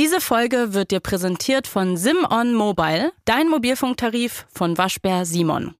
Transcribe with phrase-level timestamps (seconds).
[0.00, 5.74] Diese Folge wird dir präsentiert von SimOn Mobile, dein Mobilfunktarif von Waschbär Simon.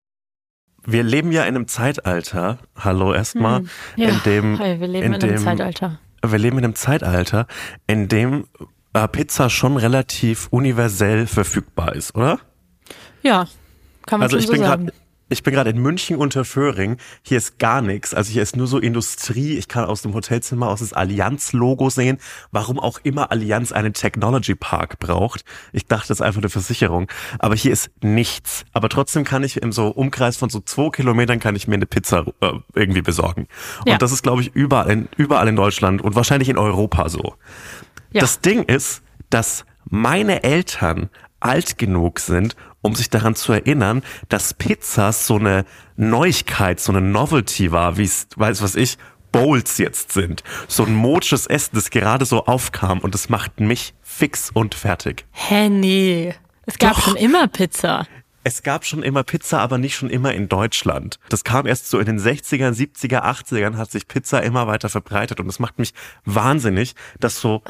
[0.84, 3.70] Wir leben ja in einem Zeitalter, hallo erstmal, Hm.
[3.96, 6.00] Ja, in dem hi, wir leben in, dem, einem Zeitalter.
[6.22, 7.46] Wir leben in einem Zeitalter,
[7.86, 8.44] in dem
[8.92, 12.40] äh, Pizza schon relativ universell verfügbar ist, oder?
[13.22, 13.48] Ja,
[14.04, 14.86] kann man Also schon ich so bin sagen.
[14.88, 14.98] gerade
[15.30, 16.96] ich bin gerade in München unter Föhring.
[17.22, 18.12] Hier ist gar nichts.
[18.12, 19.56] Also hier ist nur so Industrie.
[19.56, 22.18] Ich kann aus dem Hotelzimmer aus das Allianz-Logo sehen.
[22.50, 25.44] Warum auch immer Allianz einen Technology Park braucht.
[25.72, 27.08] Ich dachte, das ist einfach eine Versicherung.
[27.38, 28.64] Aber hier ist nichts.
[28.72, 31.86] Aber trotzdem kann ich im so Umkreis von so zwei Kilometern kann ich mir eine
[31.86, 33.46] Pizza äh, irgendwie besorgen.
[33.80, 33.98] Und Ja.
[33.98, 37.34] das ist, glaube ich, überall in, überall in Deutschland und wahrscheinlich in Europa so.
[38.12, 38.20] Ja.
[38.20, 44.54] Das Ding ist, dass meine Eltern alt genug sind, um sich daran zu erinnern, dass
[44.54, 45.64] Pizzas so eine
[45.96, 48.96] Neuigkeit, so eine Novelty war, wie es, weiß was ich,
[49.32, 50.42] Bowls jetzt sind.
[50.66, 55.24] So ein modisches Essen, das gerade so aufkam und das macht mich fix und fertig.
[55.30, 56.34] Hä, nee.
[56.66, 57.02] Es gab Doch.
[57.02, 58.06] schon immer Pizza.
[58.50, 61.20] Es gab schon immer Pizza, aber nicht schon immer in Deutschland.
[61.28, 65.38] Das kam erst so in den 60er, 70er, 80ern, hat sich Pizza immer weiter verbreitet.
[65.38, 67.62] Und das macht mich wahnsinnig, dass so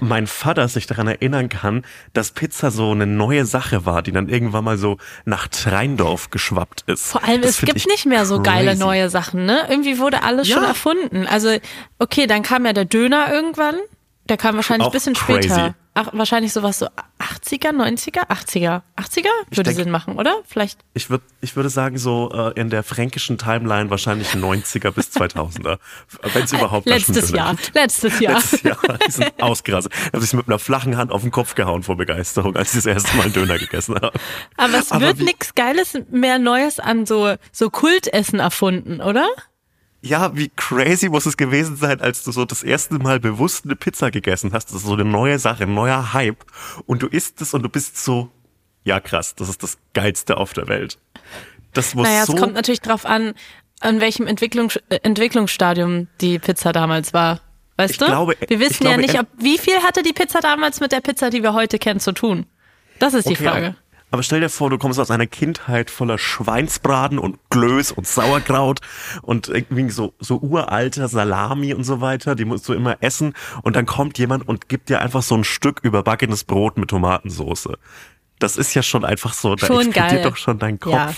[0.00, 1.82] mein Vater sich daran erinnern kann,
[2.14, 6.80] dass Pizza so eine neue Sache war, die dann irgendwann mal so nach Treindorf geschwappt
[6.88, 7.12] ist.
[7.12, 8.80] Vor allem, Das es gibt ich nicht mehr so geile crazy.
[8.82, 9.66] neue Sachen, ne?
[9.70, 10.56] Irgendwie wurde alles Ja.
[10.56, 11.28] schon erfunden.
[11.28, 11.56] Also,
[12.00, 13.76] okay, dann kam ja der Döner irgendwann.
[14.28, 15.44] Der kam wahrscheinlich Auch ein bisschen crazy.
[15.48, 15.76] später.
[15.96, 16.86] Ach, wahrscheinlich sowas so
[17.20, 18.82] 80er, 90er, 80er.
[18.96, 19.28] 80er?
[19.50, 20.40] Würde denk- Sinn machen, oder?
[20.44, 20.80] Vielleicht.
[20.92, 25.78] Ich würde ich würde sagen, so äh, in der fränkischen Timeline wahrscheinlich 90er bis 2000er.
[26.32, 27.54] Wenn es überhaupt Letztes Jahr.
[27.74, 28.34] Letztes Jahr.
[28.40, 28.78] Letztes Jahr.
[29.06, 29.92] Die sind ausgerastet.
[29.94, 32.82] Ich habe sich mit einer flachen Hand auf den Kopf gehauen vor Begeisterung, als ich
[32.82, 34.12] das erste Mal einen Döner gegessen habe.
[34.56, 39.28] Aber es Aber wird nichts Geiles mehr Neues an so, so Kultessen erfunden, oder?
[40.04, 43.74] Ja, wie crazy muss es gewesen sein, als du so das erste Mal bewusst eine
[43.74, 44.66] Pizza gegessen hast.
[44.68, 46.44] Das ist so eine neue Sache, ein neuer Hype.
[46.86, 48.30] Und du isst es und du bist so,
[48.84, 50.98] ja krass, das ist das Geilste auf der Welt.
[51.72, 53.32] Das muss Naja, so es kommt natürlich drauf an,
[53.80, 57.40] an welchem Entwicklungs äh, Entwicklungsstadium die Pizza damals war.
[57.76, 58.04] Weißt Ich du?
[58.04, 61.00] glaube- wir wissen glaube, ja nicht, ob, wie viel hatte die Pizza damals mit der
[61.00, 62.46] Pizza, die wir heute kennen, zu tun?
[63.00, 63.76] Das ist die Okay, Frage.
[64.14, 68.78] Aber, stell dir vor, du kommst aus einer Kindheit voller Schweinsbraten und Glöß und Sauerkraut
[69.22, 73.74] und irgendwie so, so uralter Salami und so weiter, die musst du immer essen und
[73.74, 77.70] dann kommt jemand und gibt dir einfach so ein Stück überbackenes Brot mit Tomatensauce.
[78.38, 80.22] Das ist ja schon einfach so, da Schon explodiert geil.
[80.22, 80.92] doch schon dein Kopf.
[80.92, 81.12] Ja.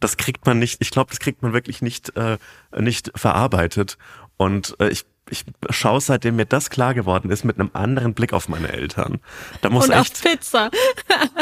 [0.00, 2.38] Das kriegt man nicht, ich glaube, das kriegt man wirklich nicht, äh,
[2.74, 3.98] nicht verarbeitet.
[4.38, 8.32] Und äh, ich, ich schaue, seitdem mir das klar geworden ist, mit einem anderen Blick
[8.32, 9.20] auf meine Eltern.
[9.60, 10.70] Da muss Und auf echt, Pizza.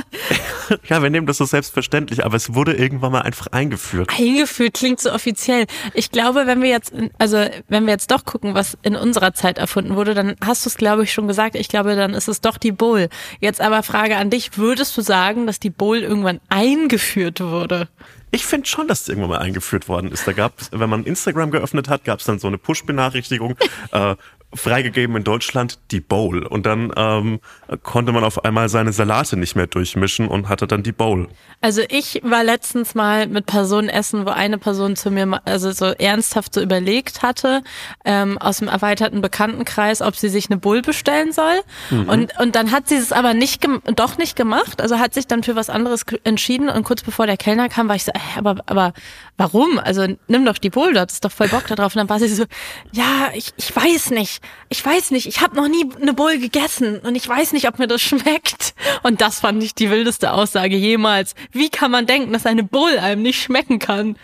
[0.88, 4.10] ja, wir nehmen das so selbstverständlich, aber es wurde irgendwann mal einfach eingeführt.
[4.16, 5.66] Eingeführt klingt so offiziell.
[5.94, 9.58] Ich glaube, wenn wir jetzt, also wenn wir jetzt doch gucken, was in unserer Zeit
[9.58, 11.54] erfunden wurde, dann hast du es, glaube ich, schon gesagt.
[11.54, 13.08] Ich glaube, dann ist es doch die Bowl.
[13.40, 17.88] Jetzt aber Frage an dich: Würdest du sagen, dass die Bowl irgendwann eingeführt wurde?
[18.30, 20.26] Ich finde schon, dass es irgendwann mal eingeführt worden ist.
[20.26, 23.56] Da gab wenn man Instagram geöffnet hat, gab es dann so eine Push-Benachrichtigung,
[23.92, 24.16] äh,
[24.54, 26.46] freigegeben in Deutschland die Bowl.
[26.46, 27.40] Und dann ähm,
[27.82, 31.28] konnte man auf einmal seine Salate nicht mehr durchmischen und hatte dann die Bowl.
[31.60, 35.86] Also ich war letztens mal mit Personen essen, wo eine Person zu mir also so
[35.86, 37.62] ernsthaft so überlegt hatte,
[38.04, 41.60] ähm, aus dem erweiterten Bekanntenkreis, ob sie sich eine Bull bestellen soll.
[41.90, 45.42] Und, und dann hat sie es aber nicht doch nicht gemacht, also hat sich dann
[45.42, 48.56] für was anderes entschieden und kurz bevor der Kellner kam, war ich so, äh, aber,
[48.66, 48.92] aber
[49.36, 49.78] warum?
[49.78, 51.94] Also nimm doch die Bull, du hattest doch voll Bock da drauf.
[51.94, 52.44] Und dann war sie so,
[52.92, 56.98] ja, ich, ich weiß nicht, ich weiß nicht, ich habe noch nie eine Bull gegessen
[57.00, 58.74] und ich weiß nicht, ob mir das schmeckt.
[59.02, 61.34] Und das fand ich die wildeste Aussage jemals.
[61.52, 64.16] Wie kann man denken, dass eine Bull einem nicht schmecken kann?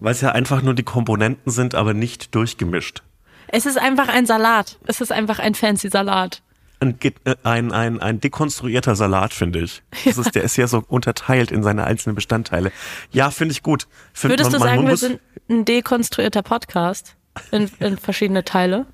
[0.00, 3.02] Weil es ja einfach nur die Komponenten sind, aber nicht durchgemischt.
[3.48, 4.78] Es ist einfach ein Salat.
[4.86, 6.42] Es ist einfach ein fancy Salat.
[6.82, 9.82] Ein, äh, ein, ein, ein dekonstruierter Salat, finde ich.
[10.04, 12.72] Das ist, der ist ja so unterteilt in seine einzelnen Bestandteile.
[13.12, 13.86] Ja, finde ich gut.
[14.12, 17.16] Find, Würdest man- du sagen, wir sind ein dekonstruierter Podcast
[17.52, 18.86] in, in verschiedene Teile?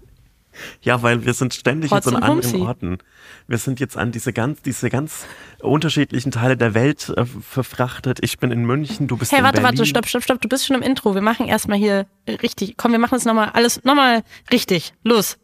[0.82, 2.62] Ja, weil wir sind ständig Hotz jetzt an anderen.
[2.62, 2.98] Orten.
[3.46, 5.24] Wir sind jetzt an diese ganz, diese ganz
[5.60, 8.18] unterschiedlichen Teile der Welt äh, verfrachtet.
[8.22, 9.78] Ich bin in München, du bist Hey, in warte, Berlin.
[9.78, 10.40] warte, stopp, stopp, stopp.
[10.40, 11.14] Du bist schon im Intro.
[11.14, 12.76] Wir machen erstmal hier richtig.
[12.76, 14.94] Komm, wir machen es nochmal alles nochmal richtig.
[15.04, 15.38] Los.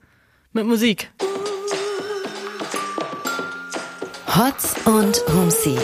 [0.52, 1.11] Mit Musik.
[4.36, 5.78] Hotz und Humsi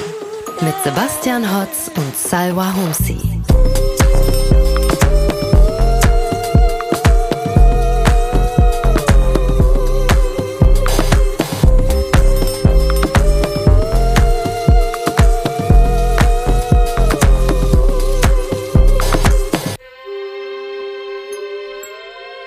[0.61, 3.41] mit Sebastian Hotz und Salwa Humsi.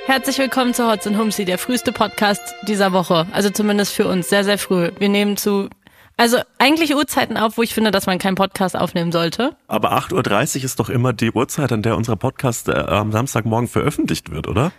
[0.05, 3.25] Herzlich willkommen zu Hotz und Humsi, der früheste Podcast dieser Woche.
[3.31, 4.91] Also zumindest für uns sehr, sehr früh.
[4.99, 5.69] Wir nehmen zu,
[6.17, 9.55] also eigentlich Uhrzeiten auf, wo ich finde, dass man keinen Podcast aufnehmen sollte.
[9.67, 13.67] Aber 8.30 Uhr ist doch immer die Uhrzeit, an der unser Podcast äh, am Samstagmorgen
[13.67, 14.71] veröffentlicht wird, oder?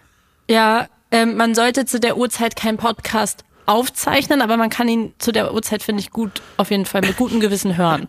[0.48, 5.32] Ja, ähm, man sollte zu der Uhrzeit keinen Podcast aufzeichnen, aber man kann ihn zu
[5.32, 8.08] der Uhrzeit, finde ich, gut, auf jeden Fall mit gutem Gewissen hören.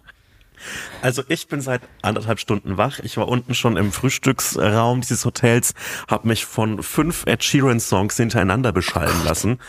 [1.01, 2.99] Also ich bin seit anderthalb Stunden wach.
[2.99, 5.73] Ich war unten schon im Frühstücksraum dieses Hotels,
[6.09, 9.59] habe mich von fünf Ed Sheeran Songs hintereinander beschallen lassen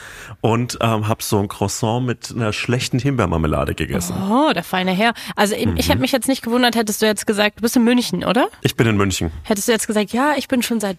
[0.40, 4.16] und ähm, habe so ein Croissant mit einer schlechten Himbeermarmelade gegessen.
[4.30, 5.14] Oh, der feine Herr.
[5.34, 5.76] Also mhm.
[5.76, 8.48] ich hätte mich jetzt nicht gewundert, hättest du jetzt gesagt, du bist in München, oder?
[8.62, 9.30] Ich bin in München.
[9.42, 10.98] Hättest du jetzt gesagt, ja, ich bin schon seit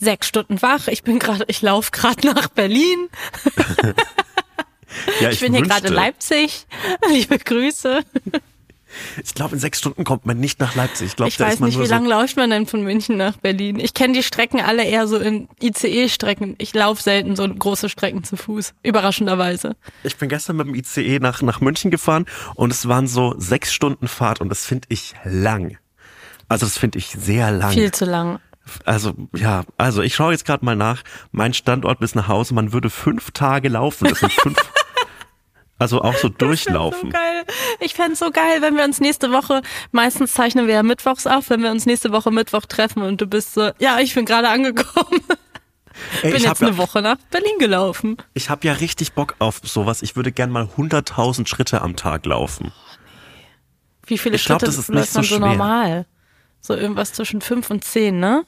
[0.00, 3.08] sechs Stunden wach, ich bin gerade, ich laufe gerade nach Berlin.
[5.20, 6.66] ja, ich, ich bin hier gerade in Leipzig.
[7.10, 8.04] Liebe Grüße.
[9.22, 11.08] Ich glaube, in sechs Stunden kommt man nicht nach Leipzig.
[11.08, 13.78] Ich, glaub, ich weiß nicht, wie so lange läuft man denn von München nach Berlin?
[13.78, 16.54] Ich kenne die Strecken alle eher so in ICE-Strecken.
[16.58, 19.76] Ich laufe selten so große Strecken zu Fuß, überraschenderweise.
[20.04, 23.72] Ich bin gestern mit dem ICE nach, nach München gefahren und es waren so sechs
[23.72, 25.78] Stunden Fahrt und das finde ich lang.
[26.48, 27.72] Also das finde ich sehr lang.
[27.72, 28.40] Viel zu lang.
[28.84, 31.02] Also ja, also ich schaue jetzt gerade mal nach.
[31.32, 34.08] Mein Standort bis nach Hause, man würde fünf Tage laufen.
[34.08, 34.58] Das sind fünf
[35.78, 37.10] Also auch so durchlaufen.
[37.10, 37.44] So geil.
[37.80, 41.50] Ich fände so geil, wenn wir uns nächste Woche, meistens zeichnen wir ja mittwochs auf,
[41.50, 44.48] wenn wir uns nächste Woche Mittwoch treffen und du bist so, ja, ich bin gerade
[44.48, 45.22] angekommen.
[46.22, 48.16] Ey, bin jetzt eine ja, Woche nach Berlin gelaufen.
[48.34, 50.02] Ich habe ja richtig Bock auf sowas.
[50.02, 52.72] Ich würde gern mal 100.000 Schritte am Tag laufen.
[52.72, 52.88] Oh.
[54.08, 56.06] Wie viele ich Schritte glaub, das ist nicht so, so normal?
[56.60, 58.44] So irgendwas zwischen fünf und zehn, ne?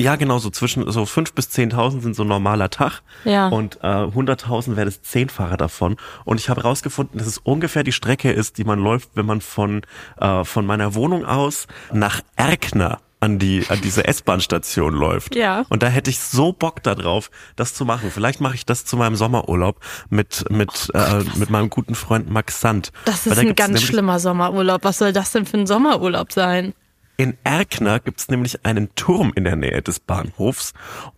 [0.00, 3.02] Ja, genau, so zwischen so fünf bis zehntausend sind so ein normaler Tag.
[3.26, 3.48] Ja.
[3.48, 5.96] Und äh, hunderttausend wäre das Zehnfache davon.
[6.24, 9.42] Und ich habe herausgefunden, dass es ungefähr die Strecke ist, die man läuft, wenn man
[9.42, 9.82] von,
[10.18, 15.36] äh, von meiner Wohnung aus nach Erkner an die an diese S-Bahn-Station läuft.
[15.36, 15.66] Ja.
[15.68, 18.10] Und da hätte ich so Bock darauf, das zu machen.
[18.10, 21.94] Vielleicht mache ich das zu meinem Sommerurlaub mit mit oh Gott, äh, mit meinem guten
[21.94, 22.90] Freund Max Sand.
[23.04, 24.82] Das ist ein ganz schlimmer Sommerurlaub.
[24.82, 26.72] Was soll das denn für ein Sommerurlaub sein?
[27.20, 30.72] In Erkner gibt es nämlich einen Turm in der Nähe des Bahnhofs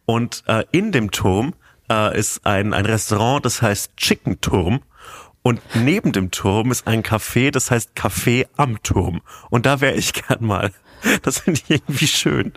[0.04, 1.54] und äh, in dem Turm
[1.88, 4.80] äh, ist ein, ein Restaurant, das heißt Chicken Turm
[5.42, 9.20] und neben dem Turm ist ein Café, das heißt Café am Turm
[9.50, 10.72] und da wäre ich gern mal.
[11.22, 12.52] Das finde ich irgendwie schön.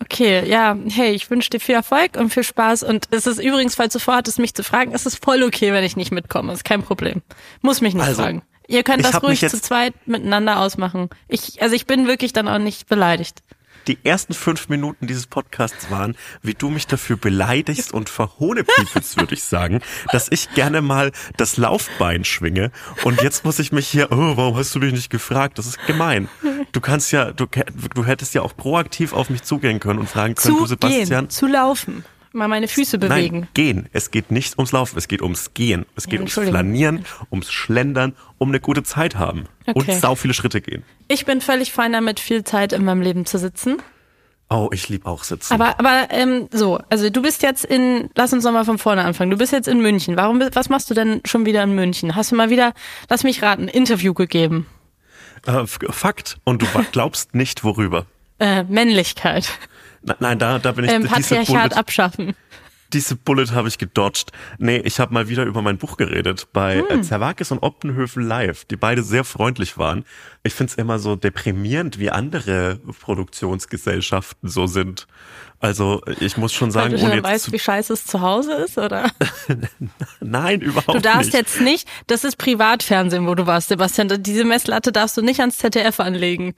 [0.00, 2.84] Okay, ja, hey, ich wünsche dir viel Erfolg und viel Spaß.
[2.84, 5.82] Und es ist übrigens, falls du vorhattest, mich zu fragen, es ist voll okay, wenn
[5.82, 6.52] ich nicht mitkomme.
[6.52, 7.22] Ist kein Problem.
[7.62, 8.42] Muss mich nicht also, fragen.
[8.68, 11.08] Ihr könnt das ruhig zu zweit miteinander ausmachen.
[11.28, 13.42] Ich, also ich bin wirklich dann auch nicht beleidigt.
[13.86, 19.34] Die ersten fünf Minuten dieses Podcasts waren, wie du mich dafür beleidigst und verhohnepiepelst, würde
[19.34, 19.80] ich sagen,
[20.10, 22.72] dass ich gerne mal das Laufbein schwinge.
[23.04, 25.58] Und jetzt muss ich mich hier, oh, warum hast du mich nicht gefragt?
[25.58, 26.28] Das ist gemein.
[26.72, 27.46] Du kannst ja, du,
[27.94, 31.08] du hättest ja auch proaktiv auf mich zugehen können und fragen können, zu du Sebastian.
[31.08, 32.04] Gehen, zu laufen
[32.36, 33.40] mal meine Füße bewegen.
[33.40, 33.88] Nein, gehen.
[33.92, 35.86] Es geht nicht ums Laufen, es geht ums Gehen.
[35.96, 39.46] Es geht ums Flanieren, ums Schlendern, um eine gute Zeit haben.
[39.66, 39.78] Okay.
[39.78, 40.84] Und sau viele Schritte gehen.
[41.08, 43.78] Ich bin völlig fein damit, viel Zeit in meinem Leben zu sitzen.
[44.48, 45.52] Oh, ich liebe auch sitzen.
[45.54, 49.30] Aber, aber ähm, so, also du bist jetzt in, lass uns nochmal von vorne anfangen.
[49.32, 50.16] Du bist jetzt in München.
[50.16, 52.14] Warum, was machst du denn schon wieder in München?
[52.14, 52.72] Hast du mal wieder,
[53.08, 54.66] lass mich raten, Interview gegeben?
[55.46, 56.38] Äh, Fakt.
[56.44, 58.06] Und du glaubst nicht, worüber.
[58.38, 59.48] Äh, Männlichkeit.
[60.20, 60.92] Nein, da, da bin ich.
[60.92, 62.34] Ähm, Patriarchat Bullet, abschaffen.
[62.92, 64.30] Diese Bullet habe ich gedodged.
[64.58, 67.02] Nee, ich habe mal wieder über mein Buch geredet bei hm.
[67.02, 70.04] Zerwakis und Optenhöfen live, die beide sehr freundlich waren.
[70.44, 75.08] Ich find's immer so deprimierend, wie andere Produktionsgesellschaften so sind.
[75.58, 78.78] Also ich muss schon sagen, Weil du ohne weißt, wie scheiße es zu Hause ist,
[78.78, 79.10] oder?
[80.20, 81.04] Nein, überhaupt nicht.
[81.04, 81.34] Du darfst nicht.
[81.34, 84.22] jetzt nicht, das ist Privatfernsehen, wo du warst, Sebastian.
[84.22, 86.54] Diese Messlatte darfst du nicht ans ZDF anlegen.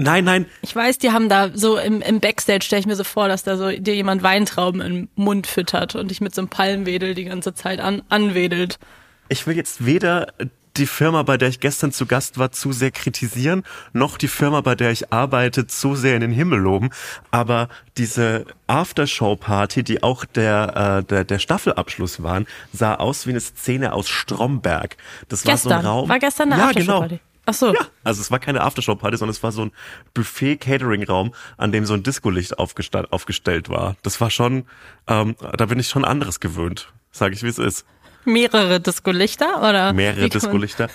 [0.00, 0.46] Nein, nein.
[0.62, 3.42] Ich weiß, die haben da so im, im Backstage, stelle ich mir so vor, dass
[3.42, 7.24] da so dir jemand Weintrauben im Mund füttert und dich mit so einem Palmwedel die
[7.24, 8.78] ganze Zeit an, anwedelt.
[9.28, 10.28] Ich will jetzt weder
[10.76, 14.62] die Firma, bei der ich gestern zu Gast war, zu sehr kritisieren, noch die Firma,
[14.62, 16.90] bei der ich arbeite, zu sehr in den Himmel loben.
[17.30, 23.40] Aber diese Aftershow-Party, die auch der, äh, der, der Staffelabschluss waren, sah aus wie eine
[23.40, 24.96] Szene aus Stromberg.
[25.28, 25.70] Das gestern.
[25.70, 26.08] war so ein Raum.
[26.08, 27.16] War gestern eine ja, Aftershow-Party?
[27.16, 27.29] Genau.
[27.50, 27.74] Ach so.
[27.74, 29.72] Ja, also es war keine Aftershow-Party, sondern es war so ein
[30.14, 33.96] Buffet-Catering-Raum, an dem so ein Discolicht aufgestellt war.
[34.02, 34.66] Das war schon,
[35.08, 37.84] ähm, da bin ich schon anderes gewöhnt, sage ich, wie es ist.
[38.24, 39.92] Mehrere Discolichter oder?
[39.92, 40.88] Mehrere Discolichter.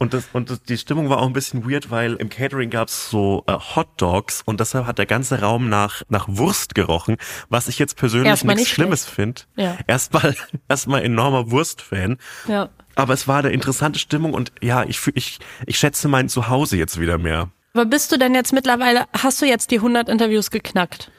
[0.00, 3.10] Und, das, und das, die Stimmung war auch ein bisschen weird, weil im Catering gab's
[3.10, 7.18] so äh, Hot Dogs und deshalb hat der ganze Raum nach, nach Wurst gerochen,
[7.50, 9.42] was ich jetzt persönlich nichts Schlimmes finde.
[9.56, 9.76] Ja.
[9.86, 10.34] Erstmal
[10.70, 12.16] erstmal enormer Wurstfan.
[12.48, 12.70] Ja.
[12.94, 16.98] Aber es war eine interessante Stimmung und ja, ich, ich, ich schätze mein Zuhause jetzt
[16.98, 17.50] wieder mehr.
[17.74, 21.10] Aber bist du denn jetzt mittlerweile, hast du jetzt die 100 Interviews geknackt?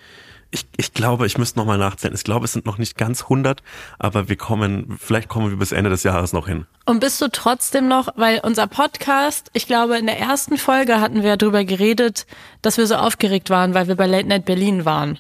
[0.54, 2.14] Ich, ich glaube, ich müsste nochmal nachzählen.
[2.14, 3.64] Ich glaube, es sind noch nicht ganz 100,
[4.00, 6.66] aber wir kommen, vielleicht kommen wir bis Ende des Jahres noch hin.
[6.86, 11.24] Und bist du trotzdem noch, weil unser Podcast, ich glaube, in der ersten Folge hatten
[11.24, 12.26] wir darüber geredet,
[12.62, 15.18] dass wir so aufgeregt waren, weil wir bei Late Night Berlin waren.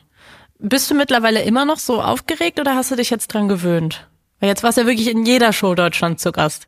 [0.60, 4.08] Bist du mittlerweile immer noch so aufgeregt oder hast du dich jetzt dran gewöhnt?
[4.40, 6.68] Weil jetzt warst du ja wirklich in jeder Show Deutschland zu Gast.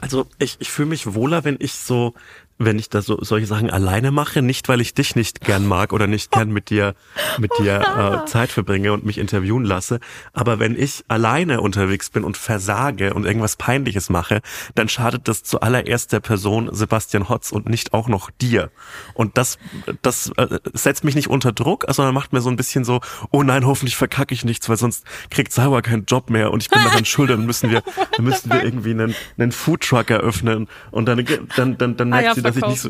[0.00, 2.14] Also ich, ich fühle mich wohler, wenn ich so
[2.58, 5.92] wenn ich da so solche Sachen alleine mache, nicht weil ich dich nicht gern mag
[5.92, 6.94] oder nicht gern mit dir
[7.38, 10.00] mit dir äh, Zeit verbringe und mich interviewen lasse,
[10.32, 14.40] aber wenn ich alleine unterwegs bin und versage und irgendwas peinliches mache,
[14.74, 18.70] dann schadet das zuallererst der Person Sebastian Hotz und nicht auch noch dir.
[19.14, 19.58] Und das
[20.02, 23.00] das äh, setzt mich nicht unter Druck, sondern macht mir so ein bisschen so,
[23.30, 26.70] oh nein, hoffentlich verkacke ich nichts, weil sonst kriegt Sauer keinen Job mehr und ich
[26.70, 27.82] bin daran schuld, dann müssen wir
[28.16, 30.66] dann müssen wir irgendwie einen einen Foodtruck eröffnen.
[30.90, 31.24] Und dann
[31.56, 32.82] dann dann dann merkt sie dass ich nicht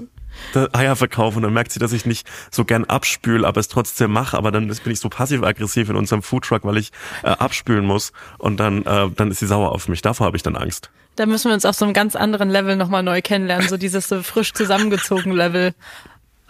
[0.52, 3.68] so Eier verkaufe und dann merkt sie, dass ich nicht so gern abspül, aber es
[3.68, 7.84] trotzdem mache, aber dann bin ich so passiv-aggressiv in unserem Foodtruck, weil ich äh, abspülen
[7.84, 10.02] muss und dann, äh, dann ist sie sauer auf mich.
[10.02, 10.90] Davor habe ich dann Angst.
[11.16, 14.08] Da müssen wir uns auf so einem ganz anderen Level nochmal neu kennenlernen, so dieses
[14.08, 15.74] so frisch zusammengezogen Level.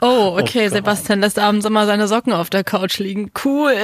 [0.00, 3.32] Oh, okay, oh Sebastian lässt abends immer seine Socken auf der Couch liegen.
[3.44, 3.74] Cool.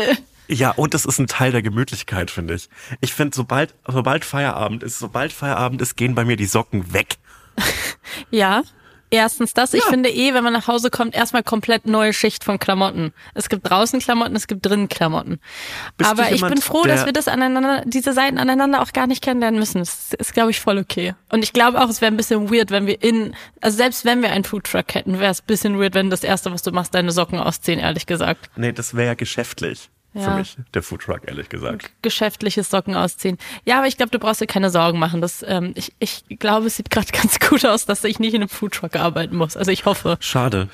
[0.46, 2.68] Ja, und das ist ein Teil der Gemütlichkeit, finde ich.
[3.00, 7.16] Ich finde, sobald, sobald Feierabend ist, sobald Feierabend ist, gehen bei mir die Socken weg.
[8.30, 8.62] ja,
[9.14, 9.72] Erstens das.
[9.72, 9.78] Ja.
[9.78, 13.12] Ich finde eh, wenn man nach Hause kommt, erstmal komplett neue Schicht von Klamotten.
[13.34, 15.38] Es gibt draußen Klamotten, es gibt drinnen Klamotten.
[15.96, 19.06] Bist Aber jemand, ich bin froh, dass wir das aneinander, diese Seiten aneinander auch gar
[19.06, 19.78] nicht kennenlernen müssen.
[19.78, 21.14] Das ist, glaube ich, voll okay.
[21.30, 24.20] Und ich glaube auch, es wäre ein bisschen weird, wenn wir in, also selbst wenn
[24.20, 26.94] wir einen Foodtruck hätten, wäre es ein bisschen weird, wenn das erste, was du machst,
[26.94, 28.50] deine Socken ausziehen, ehrlich gesagt.
[28.56, 30.22] Nee, das wäre ja geschäftlich ja.
[30.22, 31.90] für mich, der Foodtruck, ehrlich gesagt.
[32.02, 33.36] Geschäftliches Socken ausziehen.
[33.64, 35.20] Ja, aber ich glaube, du brauchst dir keine Sorgen machen.
[35.20, 38.42] Das, ähm, ich, ich glaube, es sieht gerade ganz gut aus, dass ich nicht in
[38.42, 39.56] einem Foodtruck arbeiten muss.
[39.56, 40.16] Also ich hoffe.
[40.20, 40.68] Schade.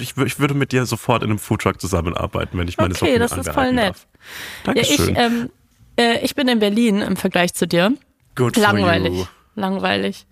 [0.00, 3.14] Ich, ich würde mit dir sofort in einem Foodtruck zusammenarbeiten, wenn ich meine okay, Socken
[3.14, 3.88] Okay, das ist voll nett.
[3.88, 4.06] Darf.
[4.64, 5.14] Dankeschön.
[5.14, 5.50] Ja, ich, ähm,
[5.96, 7.92] äh, ich bin in Berlin im Vergleich zu dir.
[8.34, 9.12] Good Langweilig.
[9.12, 9.26] For you.
[9.54, 10.26] Langweilig.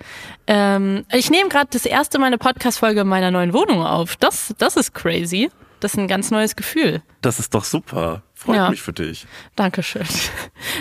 [0.46, 4.16] Ähm, ich nehme gerade das erste Mal eine Podcast-Folge in meiner neuen Wohnung auf.
[4.16, 5.50] Das, das ist crazy.
[5.80, 7.02] Das ist ein ganz neues Gefühl.
[7.22, 8.22] Das ist doch super.
[8.34, 8.70] Freut ja.
[8.70, 9.26] mich für dich.
[9.56, 10.06] Dankeschön.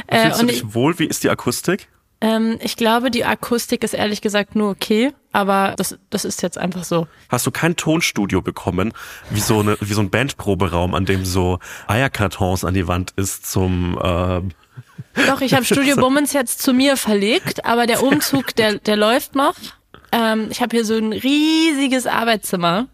[0.07, 0.99] Äh, Fühlst du dich ich, wohl?
[0.99, 1.87] Wie ist die Akustik?
[2.21, 6.57] Ähm, ich glaube, die Akustik ist ehrlich gesagt nur okay, aber das, das ist jetzt
[6.57, 7.07] einfach so.
[7.29, 8.93] Hast du kein Tonstudio bekommen,
[9.29, 13.49] wie so, eine, wie so ein Bandproberaum, an dem so Eierkartons an die Wand ist
[13.49, 13.97] zum...
[13.97, 14.41] Äh
[15.27, 19.35] Doch, ich habe Studio Bummens jetzt zu mir verlegt, aber der Umzug, der, der läuft
[19.35, 19.55] noch.
[20.11, 22.87] Ähm, ich habe hier so ein riesiges Arbeitszimmer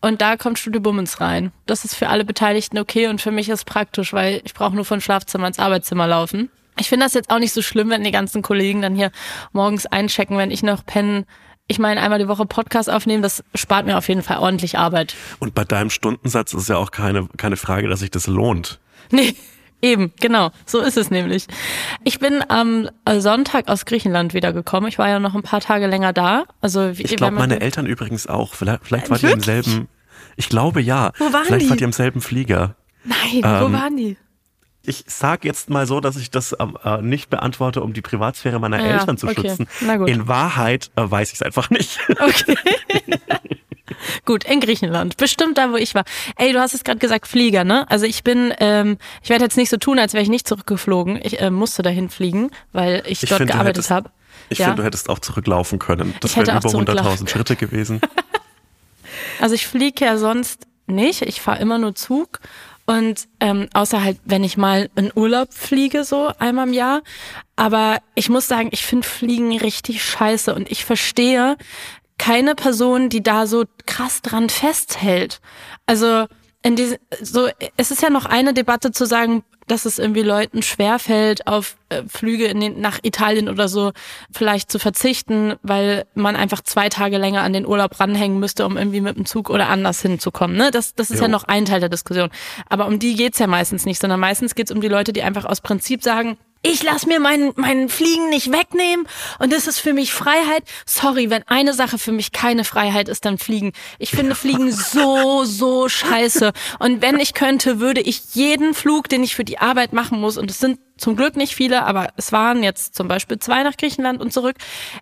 [0.00, 1.52] und da kommt Studio Bummens rein.
[1.66, 4.84] Das ist für alle Beteiligten okay und für mich ist praktisch, weil ich brauche nur
[4.84, 6.50] von Schlafzimmer ins Arbeitszimmer laufen.
[6.78, 9.10] Ich finde das jetzt auch nicht so schlimm, wenn die ganzen Kollegen dann hier
[9.52, 11.26] morgens einchecken, wenn ich noch pennen.
[11.66, 15.14] Ich meine, einmal die Woche Podcast aufnehmen, das spart mir auf jeden Fall ordentlich Arbeit.
[15.38, 18.80] Und bei deinem Stundensatz ist ja auch keine, keine Frage, dass sich das lohnt.
[19.10, 19.34] Nee,
[19.82, 21.46] Eben, genau, so ist es nämlich.
[22.04, 24.88] Ich bin am Sonntag aus Griechenland wiedergekommen.
[24.88, 26.44] Ich war ja noch ein paar Tage länger da.
[26.60, 28.54] Also wie, ich glaube, meine Eltern übrigens auch.
[28.54, 29.88] Vielleicht, vielleicht wart ihr im selben.
[30.36, 31.12] Ich glaube ja.
[31.18, 31.70] Wo waren vielleicht die?
[31.70, 32.76] wart ihr im selben Flieger.
[33.04, 34.16] Nein, ähm, wo waren die?
[34.84, 38.58] Ich sage jetzt mal so, dass ich das ähm, äh, nicht beantworte, um die Privatsphäre
[38.58, 39.48] meiner ja, Eltern zu okay.
[39.48, 39.68] schützen.
[40.06, 42.00] In Wahrheit äh, weiß ich es einfach nicht.
[42.08, 42.56] Okay.
[44.24, 45.16] Gut, in Griechenland.
[45.16, 46.04] Bestimmt da, wo ich war.
[46.36, 47.90] Ey, du hast es gerade gesagt, Flieger, ne?
[47.90, 51.20] Also ich bin, ähm, ich werde jetzt nicht so tun, als wäre ich nicht zurückgeflogen.
[51.22, 54.10] Ich äh, musste dahin fliegen, weil ich, ich dort find, gearbeitet habe.
[54.48, 54.66] Ich ja.
[54.66, 56.14] finde, du hättest auch zurücklaufen können.
[56.20, 58.00] Das wären über 100.000 Schritte gewesen.
[59.40, 61.22] also ich fliege ja sonst nicht.
[61.22, 62.40] Ich fahre immer nur Zug.
[62.86, 67.02] Und ähm, außer halt, wenn ich mal in Urlaub fliege, so einmal im Jahr.
[67.54, 70.52] Aber ich muss sagen, ich finde Fliegen richtig scheiße.
[70.52, 71.56] Und ich verstehe,
[72.20, 75.40] keine Person, die da so krass dran festhält.
[75.86, 76.26] Also
[76.62, 77.48] in diese, so,
[77.78, 82.02] es ist ja noch eine Debatte zu sagen, dass es irgendwie Leuten schwerfällt, auf äh,
[82.06, 83.92] Flüge in den, nach Italien oder so
[84.30, 88.76] vielleicht zu verzichten, weil man einfach zwei Tage länger an den Urlaub ranhängen müsste, um
[88.76, 90.58] irgendwie mit dem Zug oder anders hinzukommen.
[90.58, 90.70] Ne?
[90.70, 91.22] Das, das ist jo.
[91.22, 92.28] ja noch ein Teil der Diskussion.
[92.68, 95.46] Aber um die geht's ja meistens nicht, sondern meistens geht's um die Leute, die einfach
[95.46, 99.06] aus Prinzip sagen, ich lass mir meinen meinen Fliegen nicht wegnehmen
[99.38, 100.62] und das ist für mich Freiheit.
[100.84, 103.72] Sorry, wenn eine Sache für mich keine Freiheit ist, dann Fliegen.
[103.98, 109.22] Ich finde Fliegen so so scheiße und wenn ich könnte, würde ich jeden Flug, den
[109.22, 112.30] ich für die Arbeit machen muss und es sind zum Glück nicht viele, aber es
[112.30, 114.56] waren jetzt zum Beispiel zwei nach Griechenland und zurück.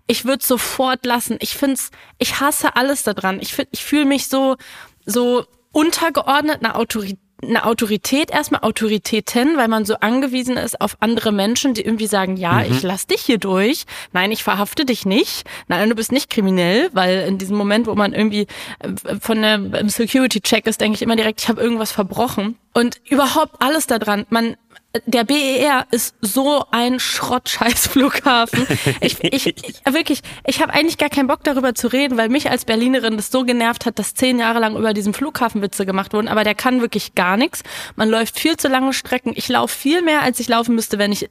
[0.06, 1.38] Ich würde sofort lassen.
[1.40, 3.40] Ich find's, ich hasse alles daran.
[3.40, 4.56] Ich find, ich fühle mich so
[5.04, 11.30] so untergeordnet einer Autorität eine Autorität, erstmal Autoritäten, weil man so angewiesen ist auf andere
[11.30, 12.72] Menschen, die irgendwie sagen, ja, mhm.
[12.72, 16.90] ich lass dich hier durch, nein, ich verhafte dich nicht, nein, du bist nicht kriminell,
[16.92, 18.48] weil in diesem Moment, wo man irgendwie
[18.80, 22.56] äh, von der Security-Check ist, denke ich immer direkt, ich habe irgendwas verbrochen.
[22.74, 24.56] Und überhaupt alles daran, man
[25.04, 28.66] der BER ist so ein Schrottscheiß-Flughafen.
[29.00, 32.50] Ich, ich, ich, wirklich, ich habe eigentlich gar keinen Bock darüber zu reden, weil mich
[32.50, 36.14] als Berlinerin das so genervt hat, dass zehn Jahre lang über diesen Flughafen Witze gemacht
[36.14, 36.28] wurden.
[36.28, 37.62] Aber der kann wirklich gar nichts.
[37.96, 39.32] Man läuft viel zu lange Strecken.
[39.36, 41.28] Ich laufe viel mehr, als ich laufen müsste, wenn ich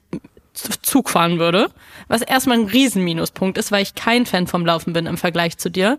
[0.53, 1.71] Zug fahren würde.
[2.07, 5.69] Was erstmal ein Riesenminuspunkt ist, weil ich kein Fan vom Laufen bin im Vergleich zu
[5.69, 5.97] dir.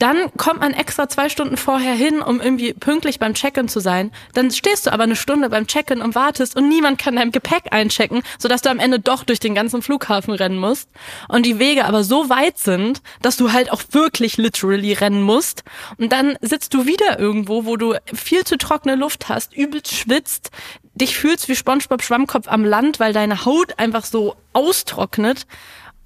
[0.00, 4.10] Dann kommt man extra zwei Stunden vorher hin, um irgendwie pünktlich beim Check-in zu sein.
[4.32, 7.64] Dann stehst du aber eine Stunde beim Check-in und wartest und niemand kann dein Gepäck
[7.70, 10.88] einchecken, sodass du am Ende doch durch den ganzen Flughafen rennen musst.
[11.28, 15.64] Und die Wege aber so weit sind, dass du halt auch wirklich literally rennen musst.
[15.98, 20.50] Und dann sitzt du wieder irgendwo, wo du viel zu trockene Luft hast, übelst schwitzt,
[20.94, 25.46] dich fühlst wie SpongeBob Schwammkopf am Land, weil deine Haut einfach so austrocknet.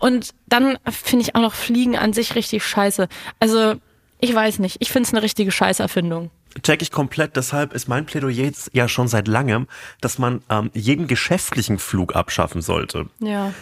[0.04, 3.08] Und dann finde ich auch noch Fliegen an sich richtig scheiße.
[3.40, 3.76] Also,
[4.20, 4.76] ich weiß nicht.
[4.80, 6.30] Ich finde es eine richtige Scheißerfindung.
[6.62, 7.37] Check ich komplett.
[7.37, 9.66] Deshalb ist mein Plädoyer ja schon seit langem,
[10.02, 13.08] dass man ähm, jeden geschäftlichen Flug abschaffen sollte.
[13.18, 13.54] Ja.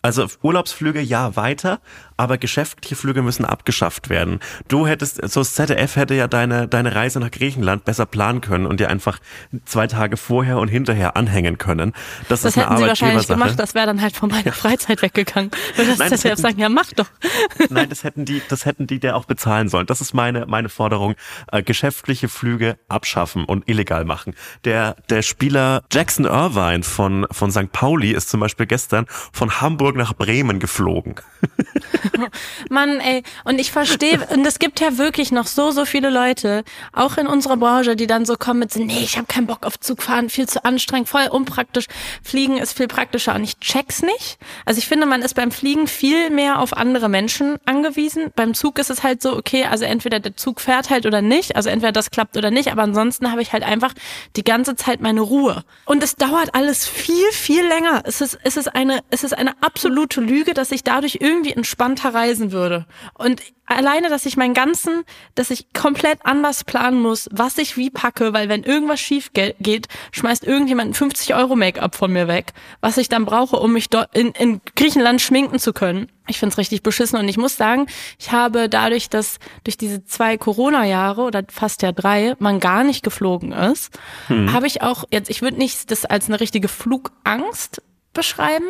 [0.00, 1.80] Also Urlaubsflüge ja weiter,
[2.16, 4.40] aber geschäftliche Flüge müssen abgeschafft werden.
[4.68, 8.66] Du hättest, so das ZDF hätte ja deine, deine Reise nach Griechenland besser planen können
[8.66, 9.18] und dir einfach
[9.64, 11.92] zwei Tage vorher und hinterher anhängen können.
[12.28, 15.02] Das, das ist eine hätten sie wahrscheinlich gemacht, das wäre dann halt von meiner Freizeit
[15.02, 15.50] weggegangen.
[15.76, 17.08] Würde das, Nein, ZDF hätten, sagen, ja mach doch.
[17.70, 19.86] Nein, das hätten die, das hätten die der auch bezahlen sollen.
[19.86, 21.14] Das ist meine, meine Forderung.
[21.52, 24.34] Äh, geschäftliche Flüge abschaffen und illegal machen.
[24.64, 27.72] Der, der Spieler Jackson Irvine von, von St.
[27.72, 31.16] Pauli ist zum Beispiel gestern von Hamburg nach Bremen geflogen.
[32.70, 36.64] Mann, ey, und ich verstehe, und es gibt ja wirklich noch so, so viele Leute,
[36.92, 39.78] auch in unserer Branche, die dann so kommen mit, nee, ich habe keinen Bock auf
[39.78, 41.86] Zugfahren, viel zu anstrengend, voll unpraktisch.
[42.22, 44.38] Fliegen ist viel praktischer und ich check's nicht.
[44.64, 48.32] Also ich finde, man ist beim Fliegen viel mehr auf andere Menschen angewiesen.
[48.34, 51.56] Beim Zug ist es halt so, okay, also entweder der Zug fährt halt oder nicht,
[51.56, 53.92] also entweder das klappt oder nicht, aber ansonsten habe ich halt einfach
[54.36, 55.64] die ganze Zeit meine Ruhe.
[55.84, 58.02] Und es dauert alles viel, viel länger.
[58.04, 61.52] Es ist, es ist eine, es ist eine absolute Lüge, dass ich dadurch irgendwie
[61.96, 62.86] entspannter reisen würde.
[63.14, 67.90] Und alleine, dass ich meinen ganzen, dass ich komplett anders planen muss, was ich wie
[67.90, 72.52] packe, weil wenn irgendwas schief geht, schmeißt irgendjemand ein 50 Euro Make-up von mir weg,
[72.80, 76.08] was ich dann brauche, um mich dort in, in Griechenland schminken zu können.
[76.28, 77.86] Ich find's richtig beschissen und ich muss sagen,
[78.18, 83.04] ich habe dadurch, dass durch diese zwei Corona-Jahre oder fast ja drei man gar nicht
[83.04, 84.52] geflogen ist, hm.
[84.52, 87.80] habe ich auch jetzt, ich würde nicht das als eine richtige Flugangst
[88.12, 88.66] beschreiben,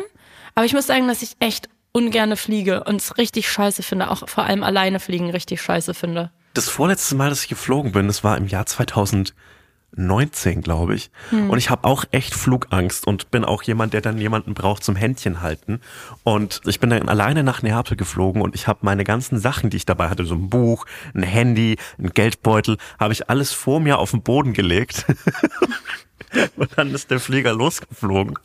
[0.53, 4.29] aber ich muss sagen, dass ich echt ungerne fliege und es richtig scheiße finde, auch
[4.29, 6.29] vor allem alleine fliegen richtig scheiße finde.
[6.53, 11.09] Das vorletzte Mal, dass ich geflogen bin, das war im Jahr 2019, glaube ich.
[11.31, 11.49] Hm.
[11.49, 14.95] Und ich habe auch echt Flugangst und bin auch jemand, der dann jemanden braucht zum
[14.95, 15.81] Händchen halten.
[16.23, 19.77] Und ich bin dann alleine nach Neapel geflogen und ich habe meine ganzen Sachen, die
[19.77, 23.97] ich dabei hatte, so ein Buch, ein Handy, ein Geldbeutel, habe ich alles vor mir
[23.97, 25.07] auf den Boden gelegt.
[26.57, 28.37] und dann ist der Flieger losgeflogen.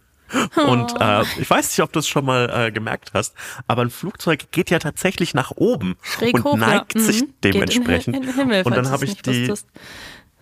[0.56, 3.34] Und äh, ich weiß nicht, ob du es schon mal äh, gemerkt hast,
[3.66, 7.00] aber ein Flugzeug geht ja tatsächlich nach oben Schräg und hoch, neigt ja.
[7.00, 7.34] sich mhm.
[7.44, 8.16] dementsprechend.
[8.16, 9.52] In, in Himmel, und dann habe ich die,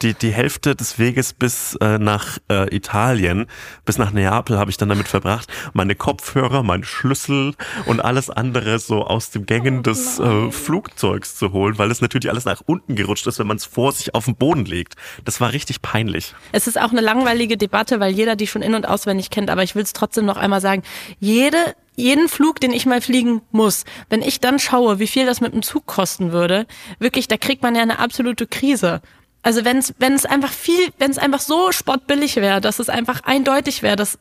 [0.02, 3.46] die, die Hälfte des Weges bis äh, nach äh, Italien,
[3.84, 7.54] bis nach Neapel habe ich dann damit verbracht, meine Kopfhörer, mein Schlüssel
[7.86, 12.00] und alles andere so aus den Gängen oh, des äh, Flugzeugs zu holen, weil es
[12.00, 14.94] natürlich alles nach unten gerutscht ist, wenn man es vor sich auf den Boden legt.
[15.24, 16.34] Das war richtig peinlich.
[16.52, 19.62] Es ist auch eine langweilige Debatte, weil jeder die schon in- und auswendig kennt, aber
[19.62, 20.82] ich will es trotzdem noch einmal sagen.
[21.18, 21.56] Jede
[21.96, 25.52] jeden Flug, den ich mal fliegen muss, wenn ich dann schaue, wie viel das mit
[25.52, 26.66] dem Zug kosten würde,
[26.98, 29.02] wirklich, da kriegt man ja eine absolute Krise.
[29.42, 32.88] Also wenn es wenn es einfach viel, wenn es einfach so spottbillig wäre, dass es
[32.88, 34.18] einfach eindeutig wäre, dass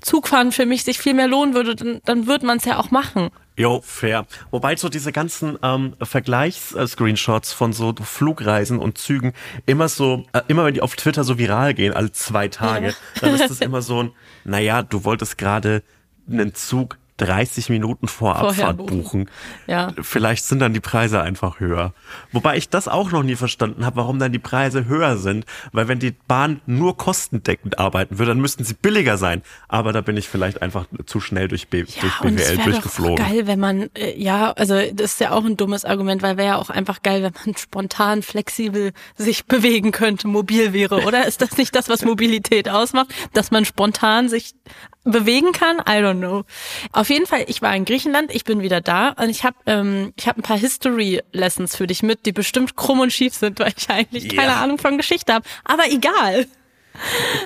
[0.00, 2.90] Zugfahren für mich sich viel mehr lohnen würde, dann, dann würde man es ja auch
[2.90, 3.30] machen.
[3.56, 4.26] Jo, fair.
[4.50, 9.34] Wobei so diese ganzen ähm, Vergleichs-Screenshots von so Flugreisen und Zügen
[9.66, 12.94] immer so, äh, immer wenn die auf Twitter so viral gehen, alle zwei Tage, ja.
[13.20, 14.12] dann ist das immer so ein,
[14.44, 15.82] naja, du wolltest gerade
[16.28, 19.30] einen Zug 30 Minuten vor Abfahrt buchen.
[19.66, 19.92] Ja.
[20.00, 21.92] Vielleicht sind dann die Preise einfach höher.
[22.32, 25.44] Wobei ich das auch noch nie verstanden habe, warum dann die Preise höher sind.
[25.72, 29.42] Weil wenn die Bahn nur kostendeckend arbeiten würde, dann müssten sie billiger sein.
[29.68, 33.16] Aber da bin ich vielleicht einfach zu schnell durch, B ja, durch BWL und durchgeflogen.
[33.16, 36.36] Doch geil, wenn man, äh, ja, also das ist ja auch ein dummes Argument, weil
[36.36, 41.26] wäre ja auch einfach geil, wenn man spontan, flexibel sich bewegen könnte, mobil wäre, oder?
[41.26, 43.12] Ist das nicht das, was Mobilität ausmacht?
[43.32, 44.54] Dass man spontan sich
[45.04, 46.44] bewegen kann, I don't know.
[46.92, 50.12] Auf jeden Fall, ich war in Griechenland, ich bin wieder da und ich habe ähm,
[50.16, 53.58] ich habe ein paar History Lessons für dich mit, die bestimmt krumm und schief sind,
[53.58, 54.42] weil ich eigentlich Ja.
[54.42, 55.44] keine Ahnung von Geschichte habe.
[55.64, 56.46] Aber egal.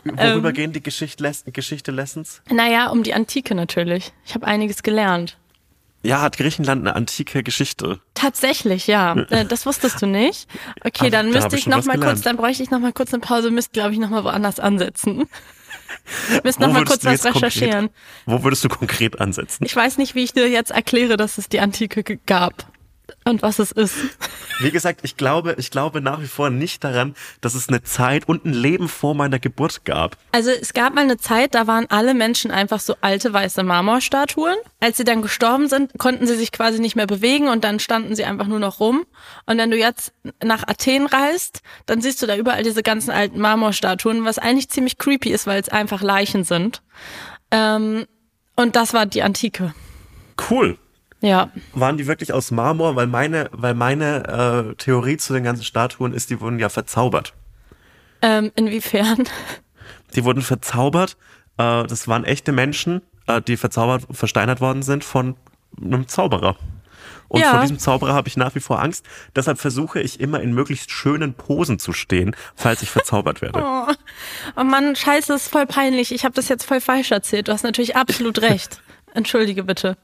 [0.04, 0.54] Worüber Ähm.
[0.54, 2.42] gehen die Geschichte, Geschichte Lessons?
[2.50, 4.12] Naja, um die Antike natürlich.
[4.24, 5.38] Ich habe einiges gelernt.
[6.02, 8.00] Ja, hat Griechenland eine antike Geschichte?
[8.14, 9.14] Tatsächlich, ja.
[9.30, 10.48] Äh, Das wusstest du nicht.
[10.84, 12.26] Okay, dann da hab müsste ich noch mal kurz, gelernt.
[12.26, 15.28] dann bräuchte ich noch mal kurz eine Pause, müsste glaube ich noch mal woanders ansetzen.
[16.44, 17.90] Müsste noch mal kurz was jetzt konkret- recherchieren.
[18.26, 19.64] Wo würdest du konkret ansetzen?
[19.64, 22.66] Ich weiß nicht, wie ich dir jetzt erkläre, dass es die Antike gab
[23.24, 23.94] und was es ist.
[24.60, 28.28] Wie gesagt, ich glaube, ich glaube nach wie vor nicht daran, dass es eine Zeit
[28.28, 30.16] und ein Leben vor meiner Geburt gab.
[30.32, 34.56] Also es gab mal eine Zeit, da waren alle Menschen einfach so alte weiße Marmorstatuen.
[34.80, 38.14] Als sie dann gestorben sind, konnten sie sich quasi nicht mehr bewegen und dann standen
[38.16, 39.04] sie einfach nur noch rum.
[39.46, 43.40] Und wenn du jetzt nach Athen reist, dann siehst du da überall diese ganzen alten
[43.40, 46.82] Marmorstatuen, was eigentlich ziemlich creepy ist, weil es einfach Leichen sind.
[47.50, 48.06] Ähm,
[48.56, 49.74] und das war die Antike.
[50.50, 50.78] Cool.
[51.20, 51.50] Ja.
[51.72, 52.94] Waren die wirklich aus Marmor?
[52.96, 57.32] Weil meine, weil meine äh, Theorie zu den ganzen Statuen ist, die wurden ja verzaubert.
[58.22, 59.24] Ähm, inwiefern?
[60.14, 61.16] Die wurden verzaubert.
[61.58, 65.36] Äh, das waren echte Menschen, äh, die verzaubert, versteinert worden sind von
[65.80, 66.56] einem Zauberer.
[67.28, 67.50] Und Ja.
[67.52, 69.04] vor diesem Zauberer habe ich nach wie vor Angst.
[69.34, 73.62] Deshalb versuche ich immer in möglichst schönen Posen zu stehen, falls ich verzaubert werde.
[73.88, 73.92] Oh,
[74.60, 76.12] oh Mann, scheiße, ist voll peinlich.
[76.12, 77.48] Ich habe das jetzt voll falsch erzählt.
[77.48, 78.80] Du hast natürlich absolut recht.
[79.14, 79.96] Entschuldige bitte.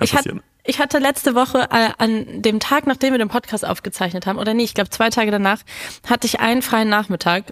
[0.00, 0.42] Ich, hat, passieren.
[0.64, 4.54] ich hatte letzte Woche äh, an dem Tag, nachdem wir den Podcast aufgezeichnet haben, oder
[4.54, 5.60] nee, ich glaube zwei Tage danach,
[6.08, 7.44] hatte ich einen freien Nachmittag.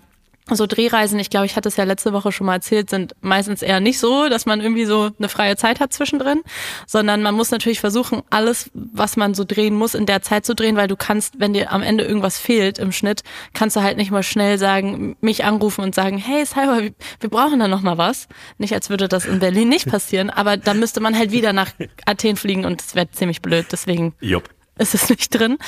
[0.50, 3.62] So Drehreisen, ich glaube, ich hatte es ja letzte Woche schon mal erzählt, sind meistens
[3.62, 6.42] eher nicht so, dass man irgendwie so eine freie Zeit hat zwischendrin,
[6.86, 10.54] sondern man muss natürlich versuchen, alles, was man so drehen muss, in der Zeit zu
[10.54, 13.96] drehen, weil du kannst, wenn dir am Ende irgendwas fehlt im Schnitt, kannst du halt
[13.96, 17.98] nicht mal schnell sagen, mich anrufen und sagen, hey Cyber, wir- brauchen da noch mal
[17.98, 18.26] was.
[18.56, 21.70] Nicht, als würde das in Berlin nicht passieren, aber dann müsste man halt wieder nach
[22.06, 23.66] Athen fliegen und das wäre ziemlich blöd.
[23.70, 24.48] Deswegen Jupp.
[24.78, 25.58] Ist es nicht drin.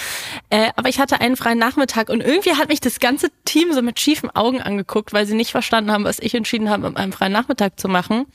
[0.51, 3.83] Äh, aber ich hatte einen freien Nachmittag und irgendwie hat mich das ganze Team so
[3.83, 7.13] mit schiefen Augen angeguckt, weil sie nicht verstanden haben, was ich entschieden habe, mit meinem
[7.13, 8.27] freien Nachmittag zu machen.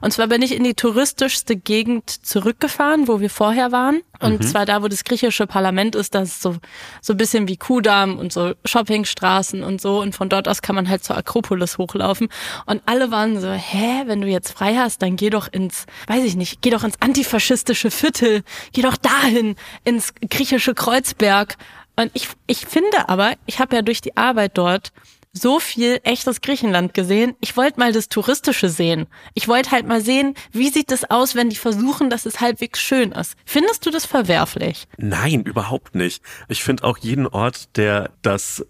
[0.00, 4.00] Und zwar bin ich in die touristischste Gegend zurückgefahren, wo wir vorher waren.
[4.24, 6.56] Und zwar da, wo das griechische Parlament ist, das ist so,
[7.00, 10.00] so ein bisschen wie Kudamm und so Shoppingstraßen und so.
[10.00, 12.28] Und von dort aus kann man halt zur Akropolis hochlaufen.
[12.66, 16.24] Und alle waren so, hä, wenn du jetzt frei hast, dann geh doch ins, weiß
[16.24, 21.56] ich nicht, geh doch ins antifaschistische Viertel, geh doch dahin, ins griechische Kreuzberg.
[21.96, 24.92] Und ich, ich finde aber, ich habe ja durch die Arbeit dort
[25.34, 27.34] so viel echtes Griechenland gesehen.
[27.40, 29.06] Ich wollte mal das Touristische sehen.
[29.34, 32.80] Ich wollte halt mal sehen, wie sieht es aus, wenn die versuchen, dass es halbwegs
[32.80, 33.36] schön ist.
[33.44, 34.86] Findest du das verwerflich?
[34.96, 36.22] Nein, überhaupt nicht.
[36.48, 38.64] Ich finde auch jeden Ort, der das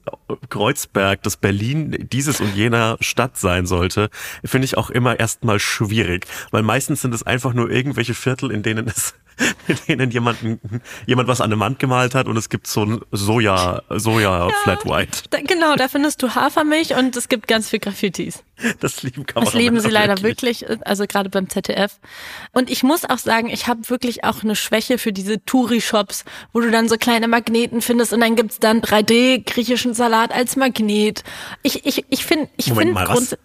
[0.48, 4.08] Kreuzberg, das Berlin dieses und jener Stadt sein sollte,
[4.44, 6.26] finde ich auch immer erstmal schwierig.
[6.50, 9.14] Weil meistens sind es einfach nur irgendwelche Viertel, in denen es
[9.68, 10.60] in denen jemanden,
[11.06, 14.84] jemand was an der Wand gemalt hat und es gibt so ein Soja, Soja Flat
[14.84, 15.22] White.
[15.30, 18.44] Da, genau, da findest du Hafermilch und es gibt ganz viel Graffitis.
[18.80, 20.60] Das lieben kann man Das aber sie leider wirklich.
[20.62, 21.98] wirklich, also gerade beim ZDF.
[22.52, 26.60] Und ich muss auch sagen, ich habe wirklich auch eine Schwäche für diese Touri-Shops, wo
[26.60, 31.24] du dann so kleine Magneten findest und dann gibt's dann 3D-griechischen Salat als Magnet.
[31.62, 33.36] Ich, ich, ich finde, ich finde was?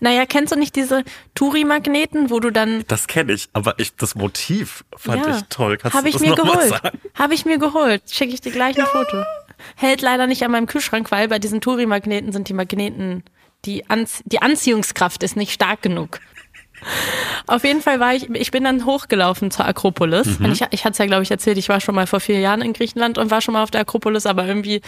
[0.00, 4.14] Naja, kennst du nicht diese Touri-Magneten, wo du dann Das kenne ich, aber ich, das
[4.14, 5.76] Motiv fand ich toll.
[5.76, 6.80] Kannst habe du ich das mir geholt.
[7.14, 8.02] Habe ich mir geholt.
[8.10, 9.22] Schicke ich dir gleich ein Foto.
[9.76, 13.24] Hält leider nicht an meinem Kühlschrank, weil bei diesen Touri-Magneten sind die Magneten,
[13.64, 16.20] die, Anzie die Anziehungskraft ist nicht stark genug.
[17.46, 20.38] Auf jeden Fall war ich, ich bin dann hochgelaufen zur Akropolis.
[20.38, 22.40] Und ich, ich hatte es ja, glaube ich, erzählt, ich war schon mal vor vier
[22.40, 24.82] Jahren in Griechenland und war schon mal auf der Akropolis, aber irgendwie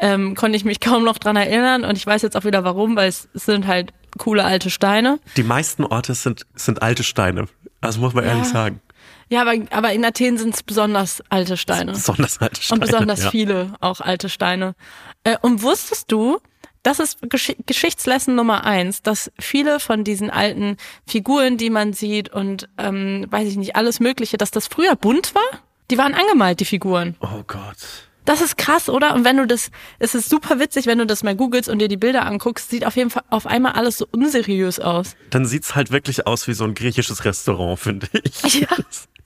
[0.00, 1.84] ähm, konnte ich mich kaum noch dran erinnern.
[1.84, 5.18] Und ich weiß jetzt auch wieder warum, weil es sind halt coole alte Steine.
[5.36, 7.46] Die meisten Orte sind, sind alte Steine.
[7.80, 8.80] Also muss man ehrlich sagen.
[9.28, 11.92] Ja, aber, aber in Athen sind es besonders alte Steine.
[11.92, 12.80] Besonders alte Steine.
[12.80, 13.30] Und besonders ja.
[13.30, 14.74] viele auch alte Steine.
[15.22, 16.40] Äh, und wusstest du,
[16.82, 22.30] das ist Gesch Geschichtslesson Nummer eins, dass viele von diesen alten Figuren, die man sieht
[22.30, 25.60] und ähm, weiß ich nicht, alles Mögliche, dass das früher bunt war?
[25.90, 27.16] Die waren angemalt, die Figuren.
[27.20, 28.08] Oh Gott.
[28.24, 29.14] Das ist krass, oder?
[29.14, 31.88] Und wenn du das, es ist super witzig, wenn du das mal googelst und dir
[31.88, 35.16] die Bilder anguckst, sieht auf jeden Fall auf einmal alles so unseriös aus.
[35.30, 38.60] Dann sieht's halt wirklich aus wie so ein griechisches Restaurant, finde ich.
[38.60, 38.68] Ja.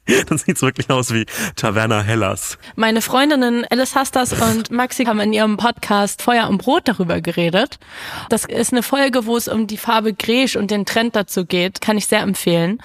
[0.29, 1.25] Dann sieht's wirklich aus wie
[1.57, 2.59] Taverna Hellas.
[2.77, 7.79] Meine Freundinnen Alice Hastas und Maxi haben in ihrem Podcast Feuer und Brot darüber geredet.
[8.29, 11.81] Das ist eine Folge, wo es um die Farbe Gräsch und den Trend dazu geht.
[11.81, 12.83] Kann ich sehr empfehlen.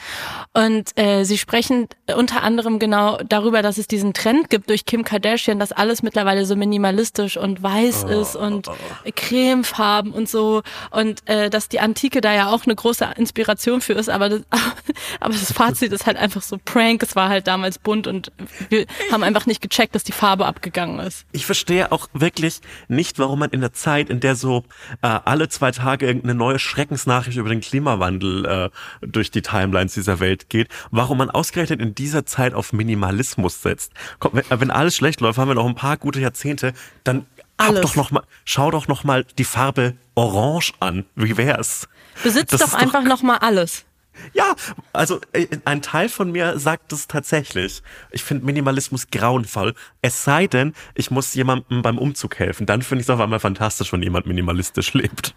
[0.53, 5.03] Und äh, sie sprechen unter anderem genau darüber, dass es diesen Trend gibt durch Kim
[5.03, 8.71] Kardashian, dass alles mittlerweile so minimalistisch und weiß oh, ist und oh,
[9.05, 9.09] oh.
[9.13, 10.61] Cremefarben und so.
[10.91, 14.09] Und äh, dass die Antike da ja auch eine große Inspiration für ist.
[14.09, 14.41] Aber das,
[15.19, 18.31] aber das Fazit ist halt einfach so Prank es war halt damals bunt und
[18.69, 21.25] wir haben einfach nicht gecheckt, dass die Farbe abgegangen ist.
[21.31, 24.63] Ich verstehe auch wirklich nicht, warum man in der Zeit, in der so
[25.01, 28.69] äh, alle zwei Tage irgendeine neue Schreckensnachricht über den Klimawandel äh,
[29.01, 33.91] durch die Timelines dieser Welt geht, warum man ausgerechnet in dieser Zeit auf Minimalismus setzt.
[34.19, 37.25] Komm, wenn, wenn alles schlecht läuft, haben wir noch ein paar gute Jahrzehnte, dann
[37.57, 37.81] alles.
[37.81, 41.05] doch noch mal, schau doch noch mal die Farbe Orange an.
[41.15, 41.87] Wie wär's?
[42.23, 43.85] Besitzt doch einfach doch, noch mal alles.
[44.33, 44.55] Ja,
[44.93, 47.81] also äh, ein Teil von mir sagt es tatsächlich.
[48.11, 49.73] Ich finde Minimalismus grauenvoll.
[50.01, 52.65] Es sei denn, ich muss jemandem beim Umzug helfen.
[52.65, 55.35] Dann finde ich es auf einmal fantastisch, wenn jemand minimalistisch lebt.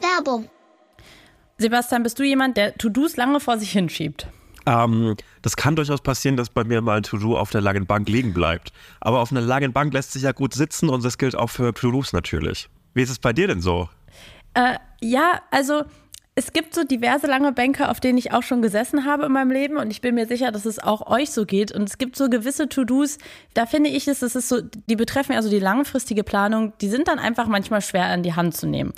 [0.00, 0.48] Werbung.
[1.58, 4.26] Sebastian, bist du jemand, der To-Dos lange vor sich hinschiebt?
[4.66, 8.08] Ähm, das kann durchaus passieren, dass bei mir mal ein To-Do auf der langen Bank
[8.08, 8.72] liegen bleibt.
[9.00, 11.72] Aber auf einer langen Bank lässt sich ja gut sitzen und das gilt auch für
[11.72, 12.68] To-Dos natürlich.
[12.94, 13.88] Wie ist es bei dir denn so?
[14.54, 15.84] Äh, ja, also
[16.36, 19.52] es gibt so diverse lange Bänke, auf denen ich auch schon gesessen habe in meinem
[19.52, 21.70] Leben und ich bin mir sicher, dass es auch euch so geht.
[21.70, 23.18] Und es gibt so gewisse To-Dos,
[23.54, 27.06] da finde ich es, es ist so, die betreffen also die langfristige Planung, die sind
[27.06, 28.92] dann einfach manchmal schwer in die Hand zu nehmen.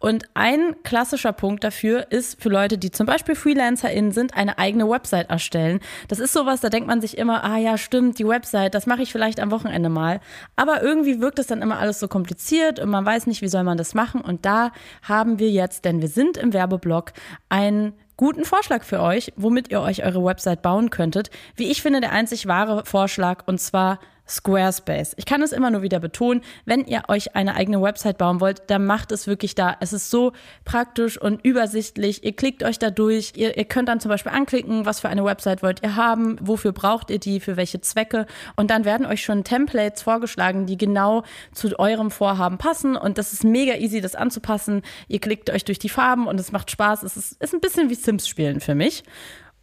[0.00, 4.86] Und ein klassischer Punkt dafür ist für Leute, die zum Beispiel FreelancerInnen sind, eine eigene
[4.86, 5.80] Website erstellen.
[6.08, 9.00] Das ist sowas, da denkt man sich immer, ah ja, stimmt, die Website, das mache
[9.00, 10.20] ich vielleicht am Wochenende mal.
[10.56, 13.64] Aber irgendwie wirkt es dann immer alles so kompliziert und man weiß nicht, wie soll
[13.64, 14.20] man das machen.
[14.20, 17.12] Und da haben wir jetzt, denn wir sind im Werbe Werbeblock
[17.48, 21.30] einen guten Vorschlag für euch, womit ihr euch eure Website bauen könntet.
[21.56, 23.98] Wie ich finde, der einzig wahre Vorschlag und zwar
[24.32, 25.14] Squarespace.
[25.16, 28.62] Ich kann es immer nur wieder betonen, wenn ihr euch eine eigene Website bauen wollt,
[28.68, 29.76] dann macht es wirklich da.
[29.80, 30.32] Es ist so
[30.64, 32.24] praktisch und übersichtlich.
[32.24, 33.32] Ihr klickt euch da durch.
[33.36, 36.72] Ihr, ihr könnt dann zum Beispiel anklicken, was für eine Website wollt ihr haben, wofür
[36.72, 38.26] braucht ihr die, für welche Zwecke.
[38.56, 42.96] Und dann werden euch schon Templates vorgeschlagen, die genau zu eurem Vorhaben passen.
[42.96, 44.82] Und das ist mega easy, das anzupassen.
[45.08, 47.02] Ihr klickt euch durch die Farben und es macht Spaß.
[47.02, 49.04] Es ist, ist ein bisschen wie Sims spielen für mich.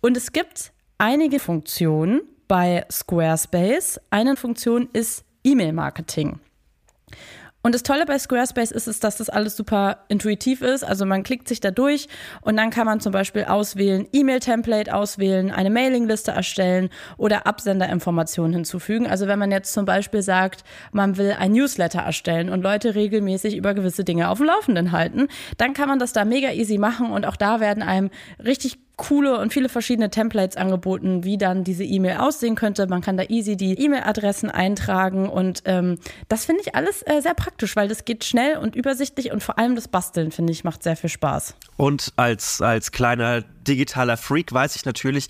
[0.01, 4.01] Und es gibt einige Funktionen, bei Squarespace.
[4.09, 6.39] Eine Funktion ist E-Mail-Marketing.
[7.61, 10.83] Und das Tolle bei Squarespace ist es, dass das alles super intuitiv ist.
[10.83, 12.07] Also man klickt sich da durch
[12.41, 19.07] und dann kann man zum Beispiel auswählen, E-Mail-Template auswählen, eine Mailingliste erstellen oder Absenderinformationen hinzufügen.
[19.07, 23.57] Also wenn man jetzt zum Beispiel sagt, man will ein Newsletter erstellen und Leute regelmäßig
[23.57, 27.11] über gewisse Dinge auf dem Laufenden halten, dann kann man das da mega easy machen
[27.11, 28.09] und auch da werden einem
[28.43, 32.85] richtig coole und viele verschiedene Templates angeboten, wie dann diese E-Mail aussehen könnte.
[32.85, 37.33] Man kann da easy die E-Mail-Adressen eintragen und ähm, das finde ich alles äh, sehr
[37.33, 40.83] praktisch, weil das geht schnell und übersichtlich und vor allem das Basteln, finde ich, macht
[40.83, 41.55] sehr viel Spaß.
[41.77, 45.29] Und als, als kleiner digitaler Freak weiß ich natürlich,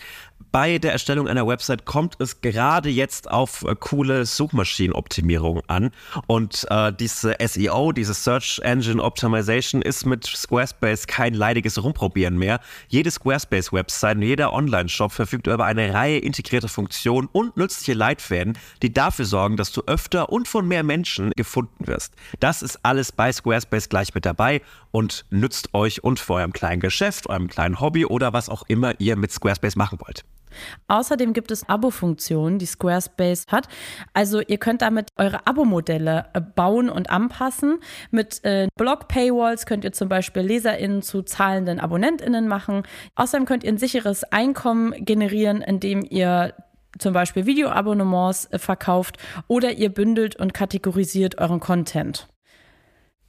[0.52, 5.92] bei der Erstellung einer Website kommt es gerade jetzt auf äh, coole Suchmaschinenoptimierung an.
[6.28, 12.60] Und äh, diese SEO, diese Search Engine Optimization, ist mit Squarespace kein leidiges Rumprobieren mehr.
[12.88, 18.94] Jede Squarespace-Website und jeder Online-Shop verfügt über eine Reihe integrierter Funktionen und nützliche Leitfäden, die
[18.94, 22.14] dafür sorgen, dass du öfter und von mehr Menschen gefunden wirst.
[22.40, 26.80] Das ist alles bei Squarespace gleich mit dabei und nützt euch und für eurem kleinen
[26.80, 30.26] Geschäft, eurem kleinen Hobby oder was auch immer ihr mit Squarespace machen wollt.
[30.88, 33.68] Außerdem gibt es Abo-Funktionen, die Squarespace hat.
[34.14, 37.80] Also ihr könnt damit eure Abo-Modelle äh, bauen und anpassen.
[38.12, 42.84] Mit äh, Blog-Paywalls könnt ihr zum Beispiel LeserInnen zu zahlenden AbonnentInnen machen.
[43.16, 46.54] Außerdem könnt ihr ein sicheres Einkommen generieren, indem ihr
[46.98, 52.28] zum Beispiel Videoabonnements äh, verkauft oder ihr bündelt und kategorisiert euren Content.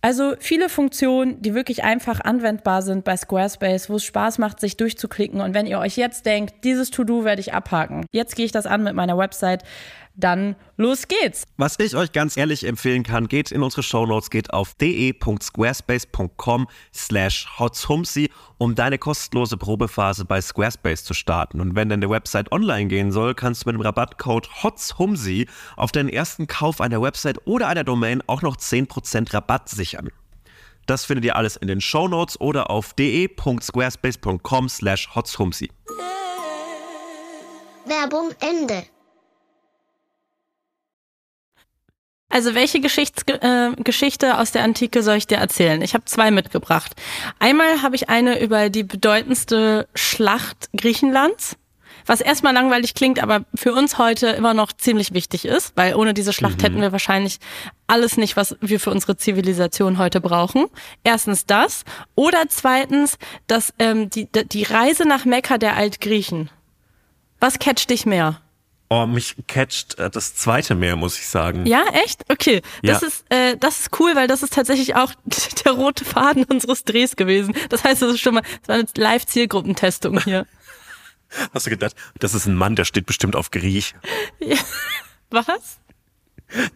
[0.03, 4.79] Also viele Funktionen, die wirklich einfach anwendbar sind bei Squarespace, wo es Spaß macht, sich
[4.79, 5.43] durchzuklicken.
[5.43, 8.67] Und wenn ihr euch jetzt denkt, dieses To-Do werde ich abhaken, jetzt gehe ich das
[8.67, 9.63] an mit meiner Website,
[10.15, 11.45] dann los geht's.
[11.57, 17.49] Was ich euch ganz ehrlich empfehlen kann, geht in unsere Shownotes, geht auf de.squarespace.com slash
[17.59, 21.61] hotzhumsi, um deine kostenlose Probephase bei Squarespace zu starten.
[21.61, 25.47] Und wenn deine Website online gehen soll, kannst du mit dem Rabattcode hotzhumsi
[25.77, 30.11] auf deinen ersten Kauf einer Website oder einer Domain auch noch 10% Rabatt sichern.
[30.87, 35.71] Das findet ihr alles in den Shownotes oder auf de.squarespace.com slash hotzhumsi.
[37.87, 38.85] Werbung Ende.
[42.31, 45.83] Also welche Geschichts äh, Geschichte aus der Antike soll ich dir erzählen?
[45.83, 46.95] Ich habe zwei mitgebracht.
[47.41, 51.57] Einmal habe ich eine über die bedeutendste Schlacht Griechenlands,
[52.07, 56.15] was erstmal langweilig klingt, aber für uns heute immer noch ziemlich wichtig ist, weil ohne
[56.15, 56.63] diese Schlacht mhm.
[56.63, 57.41] hätten wir wahrscheinlich
[57.89, 60.67] alles nicht, was wir für unsere Zivilisation heute brauchen.
[61.03, 66.49] Erstens das oder zweitens, dass ähm, die, die Reise nach Mekka der Altgriechen.
[67.41, 68.41] Was catcht dich mehr?
[68.93, 71.65] Oh, mich catcht äh, das zweite mehr, muss ich sagen.
[71.65, 72.25] Ja, echt?
[72.29, 72.61] Okay.
[72.83, 73.07] Das ja.
[73.07, 75.15] ist äh, das ist cool, weil das ist tatsächlich auch
[75.65, 77.55] der rote Faden unseres Drehs gewesen.
[77.69, 80.45] Das heißt, das ist schon mal das war eine Live-Zielgruppentestung hier.
[81.55, 83.95] Hast du gedacht, das ist ein Mann, der steht bestimmt auf Griech.
[84.41, 84.57] Ja.
[85.31, 85.79] Was?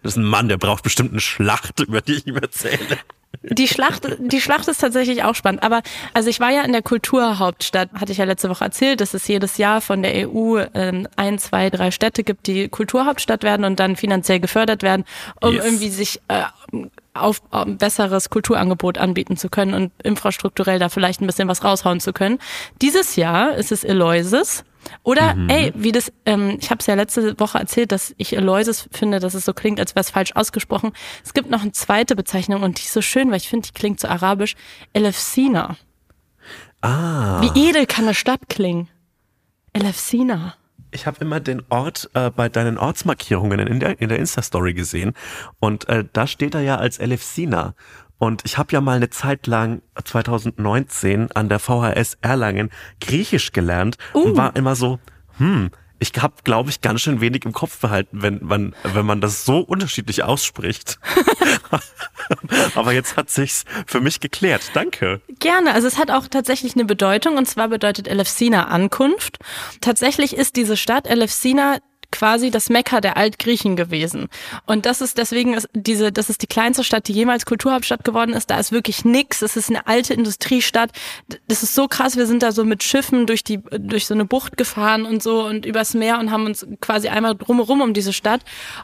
[0.02, 3.00] Das ist ein Mann, der braucht bestimmt eine Schlacht, über die ich ihm erzähle.
[3.42, 5.62] Die Schlacht, die Schlacht ist tatsächlich auch spannend.
[5.62, 9.14] Aber also ich war ja in der Kulturhauptstadt, hatte ich ja letzte Woche erzählt, dass
[9.14, 13.64] es jedes Jahr von der EU ähm, ein, zwei, drei Städte gibt, die Kulturhauptstadt werden
[13.64, 15.04] und dann finanziell gefördert werden,
[15.40, 15.64] um yes.
[15.64, 16.42] irgendwie sich äh,
[17.14, 22.00] auf äh, besseres Kulturangebot anbieten zu können und infrastrukturell da vielleicht ein bisschen was raushauen
[22.00, 22.38] zu können.
[22.82, 24.64] Dieses Jahr ist es Eloises
[25.02, 25.48] oder, mhm.
[25.48, 29.20] ey, wie das, ähm, ich habe es ja letzte Woche erzählt, dass ich Eloises finde,
[29.20, 30.92] dass es so klingt, als wäre es falsch ausgesprochen.
[31.24, 33.78] Es gibt noch eine zweite Bezeichnung und die ist so schön, weil ich finde, die
[33.78, 34.56] klingt so arabisch.
[34.92, 35.76] Elefsina.
[36.80, 37.40] Ah.
[37.40, 38.88] Wie edel kann eine Stadt klingen?
[39.72, 40.54] Elefsina.
[40.90, 45.12] Ich habe immer den Ort äh, bei deinen Ortsmarkierungen in der, in der Insta-Story gesehen
[45.58, 47.74] und äh, da steht er ja als Elefsina.
[48.18, 53.98] Und ich habe ja mal eine Zeit lang 2019 an der VHS Erlangen Griechisch gelernt
[54.14, 54.20] uh.
[54.20, 54.98] und war immer so,
[55.38, 59.20] hm, ich habe, glaube ich, ganz schön wenig im Kopf behalten, wenn man, wenn man
[59.20, 60.98] das so unterschiedlich ausspricht.
[62.74, 64.70] Aber jetzt hat sich's für mich geklärt.
[64.74, 65.20] Danke.
[65.38, 65.72] Gerne.
[65.72, 69.38] Also es hat auch tatsächlich eine Bedeutung und zwar bedeutet Elefsina Ankunft.
[69.80, 71.78] Tatsächlich ist diese Stadt Elefsina
[72.14, 74.28] quasi das Mekka der Altgriechen gewesen.
[74.66, 78.32] Und das ist deswegen ist diese, das ist die kleinste Stadt, die jemals Kulturhauptstadt geworden
[78.34, 78.50] ist.
[78.50, 79.42] Da ist wirklich nix.
[79.42, 80.90] Es ist eine alte Industriestadt.
[81.48, 82.16] Das ist so krass.
[82.16, 85.44] Wir sind da so mit Schiffen durch die, durch so eine Bucht gefahren und so
[85.44, 88.42] und übers Meer und haben uns quasi einmal drumherum um diese Stadt.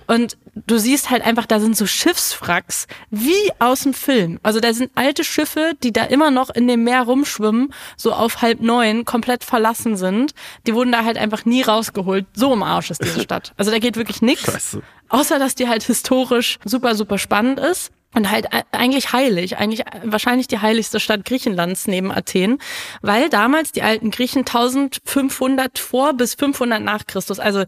[0.08, 4.38] Und du siehst halt einfach, da sind so Schiffswracks wie aus dem Film.
[4.42, 8.42] Also da sind alte Schiffe, die da immer noch in dem Meer rumschwimmen, so auf
[8.42, 10.32] halb neun, komplett verlassen sind.
[10.66, 12.26] Die wurden da halt einfach nie rausgeholt.
[12.34, 13.52] So im Arsch ist diese Stadt.
[13.56, 14.78] Also da geht wirklich nichts.
[15.08, 17.90] Außer, dass die halt historisch super, super spannend ist.
[18.12, 22.58] Und halt eigentlich heilig, eigentlich wahrscheinlich die heiligste Stadt Griechenlands neben Athen,
[23.02, 27.62] weil damals die alten Griechen 1500 vor bis 500 nach Christus, also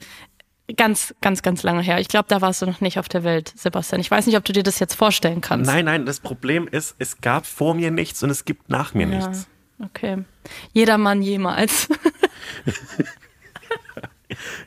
[0.77, 1.99] ganz, ganz, ganz lange her.
[1.99, 4.01] Ich glaube, da warst du noch nicht auf der Welt, Sebastian.
[4.01, 5.71] Ich weiß nicht, ob du dir das jetzt vorstellen kannst.
[5.71, 9.07] Nein, nein, das Problem ist, es gab vor mir nichts und es gibt nach mir
[9.09, 9.49] ja, nichts.
[9.85, 10.25] Okay.
[10.73, 11.89] Jeder Mann jemals.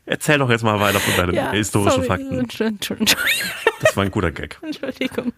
[0.06, 2.08] Erzähl doch jetzt mal weiter von deinen ja, historischen sorry.
[2.08, 2.40] Fakten.
[2.40, 3.08] Entschuldigung.
[3.82, 4.60] Das war ein guter Gag.
[4.64, 5.34] Entschuldigung.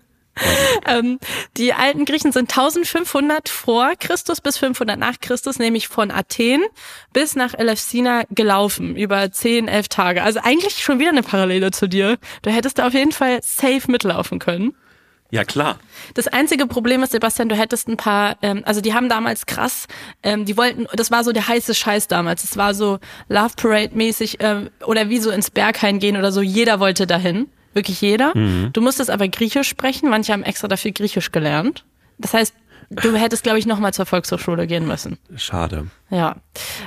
[0.88, 1.20] Ähm,
[1.58, 6.64] die alten Griechen sind 1500 vor Christus bis 500 nach Christus, nämlich von Athen
[7.14, 10.24] bis nach Elefsina gelaufen, über 10, 11 Tage.
[10.24, 12.18] Also eigentlich schon wieder eine Parallele zu dir.
[12.42, 14.76] Du hättest da auf jeden Fall safe mitlaufen können.
[15.30, 15.78] Ja, klar.
[16.14, 19.88] Das einzige Problem ist, Sebastian, du hättest ein paar, ähm, also die haben damals krass,
[20.24, 22.46] ähm, die wollten, das war so der heiße Scheiß damals.
[22.46, 26.42] Es war so Love Parade mäßig ähm, oder wie so ins Berghain gehen oder so.
[26.42, 28.38] Jeder wollte dahin, wirklich jeder.
[28.38, 28.72] Mhm.
[28.74, 30.10] Du musstest aber Griechisch sprechen.
[30.10, 31.86] Manche haben extra dafür Griechisch gelernt.
[32.18, 32.54] Das heißt,
[32.90, 35.18] Du hättest, glaube ich, nochmal zur Volkshochschule gehen müssen.
[35.36, 35.88] Schade.
[36.10, 36.38] Ja.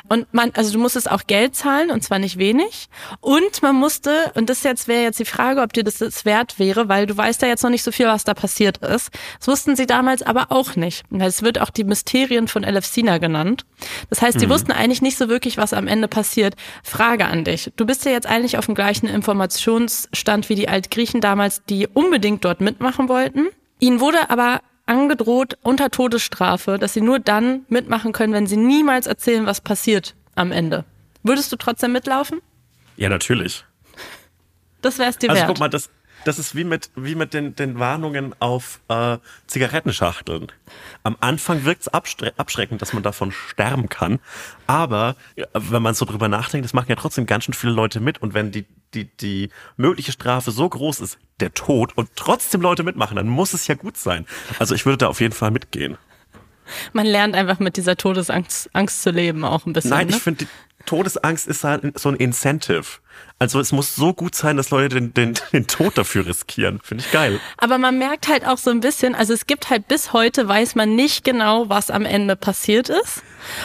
[0.09, 2.89] Und man, also du musstest auch Geld zahlen und zwar nicht wenig.
[3.21, 6.59] Und man musste, und das jetzt wäre jetzt die Frage, ob dir das jetzt wert
[6.59, 9.11] wäre, weil du weißt ja jetzt noch nicht so viel, was da passiert ist.
[9.39, 11.05] Das wussten sie damals aber auch nicht.
[11.19, 13.67] Es wird auch die Mysterien von Elefsina genannt.
[14.09, 14.51] Das heißt, die mhm.
[14.51, 16.55] wussten eigentlich nicht so wirklich, was am Ende passiert.
[16.83, 17.73] Frage an dich.
[17.77, 22.45] Du bist ja jetzt eigentlich auf dem gleichen Informationsstand wie die Altgriechen damals, die unbedingt
[22.47, 23.49] dort mitmachen wollten.
[23.81, 24.61] Ihnen wurde aber
[24.91, 30.17] angedroht unter Todesstrafe, dass sie nur dann mitmachen können, wenn sie niemals erzählen, was passiert
[30.35, 30.85] am Ende.
[31.23, 32.41] Würdest du trotzdem mitlaufen?
[32.97, 33.65] Ja, natürlich.
[34.83, 35.49] Das wär's dir also, wert.
[35.49, 35.91] Also guck mal, das,
[36.25, 40.49] das ist wie mit, wie mit den, den Warnungen auf äh, Zigarettenschachteln.
[41.03, 44.21] Am Anfang wirkt es abschreckend, dass man davon sterben kann.
[44.67, 45.17] Aber
[45.55, 48.21] wenn man so drüber nachdenkt, das machen ja trotzdem ganz schön viele Leute mit.
[48.23, 52.83] Und wenn die, die, die mögliche Strafe so groß ist, der Tod, und trotzdem Leute
[52.83, 54.27] mitmachen, dann muss es ja gut sein.
[54.59, 55.97] Also ich würde da auf jeden Fall mitgehen.
[56.93, 59.91] Man lernt einfach mit dieser Todesangst Angst zu leben, auch ein bisschen.
[59.91, 60.17] Nein, ne?
[60.17, 60.47] ich finde,
[60.87, 62.85] Todesangst ist halt so ein Incentive.
[63.39, 66.79] Also es muss so gut sein, dass Leute den, den, den Tod dafür riskieren.
[66.83, 67.41] Finde ich geil.
[67.57, 70.75] Aber man merkt halt auch so ein bisschen, also es gibt halt bis heute, weiß
[70.75, 73.23] man nicht genau, was am Ende passiert ist.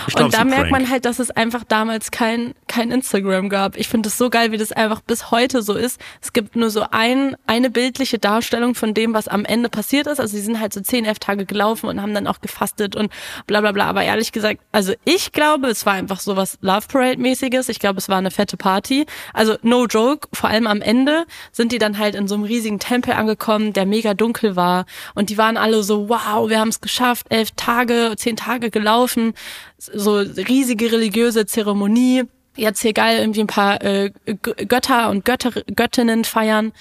[0.08, 0.92] Ich glaub, und da merkt man Prank.
[0.92, 3.76] halt, dass es einfach damals kein, kein Instagram gab.
[3.76, 6.00] Ich finde es so geil, wie das einfach bis heute so ist.
[6.22, 10.20] Es gibt nur so ein, eine bildliche Darstellung von dem, was am Ende passiert ist.
[10.20, 13.12] Also sie sind halt so zehn, elf Tage gelaufen und haben dann auch gefastet und
[13.48, 13.88] bla bla bla.
[13.88, 17.70] Aber ehrlich gesagt, also ich glaube, es war einfach so was Love Parade-mäßiges.
[17.70, 19.06] Ich glaube, es war eine fette Party.
[19.36, 22.80] Also no joke, vor allem am Ende sind die dann halt in so einem riesigen
[22.80, 24.86] Tempel angekommen, der mega dunkel war.
[25.14, 29.34] Und die waren alle so, wow, wir haben es geschafft, elf Tage, zehn Tage gelaufen.
[29.78, 32.24] So riesige religiöse Zeremonie.
[32.56, 34.12] Jetzt hier geil irgendwie ein paar äh,
[34.42, 36.72] Götter und Götter, Göttinnen feiern.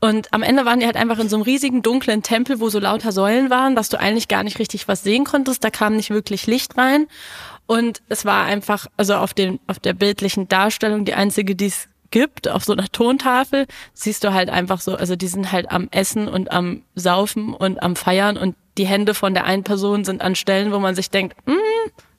[0.00, 2.78] Und am Ende waren die halt einfach in so einem riesigen dunklen Tempel, wo so
[2.78, 5.62] lauter Säulen waren, dass du eigentlich gar nicht richtig was sehen konntest.
[5.62, 7.06] Da kam nicht wirklich Licht rein.
[7.66, 11.89] Und es war einfach, also auf den, auf der bildlichen Darstellung, die einzige, die es
[12.10, 15.88] gibt, auf so einer Tontafel, siehst du halt einfach so, also die sind halt am
[15.90, 20.22] Essen und am Saufen und am Feiern und die Hände von der einen Person sind
[20.22, 21.56] an Stellen, wo man sich denkt, hm,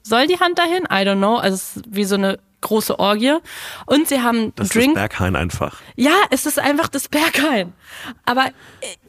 [0.03, 0.83] soll die Hand dahin?
[0.85, 1.37] I don't know.
[1.37, 3.37] Also es ist wie so eine große Orgie.
[3.85, 4.93] Und sie haben Das ist Drink.
[4.95, 5.79] das Berghain einfach.
[5.95, 7.73] Ja, es ist einfach das Berghain.
[8.25, 8.51] Aber äh,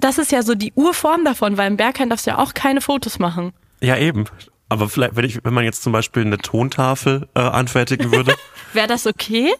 [0.00, 2.80] das ist ja so die Urform davon, weil im Berghain darfst du ja auch keine
[2.80, 3.52] Fotos machen.
[3.80, 4.24] Ja, eben.
[4.68, 8.34] Aber vielleicht, wenn, ich, wenn man jetzt zum Beispiel eine Tontafel äh, anfertigen würde,
[8.72, 9.52] Wäre das okay?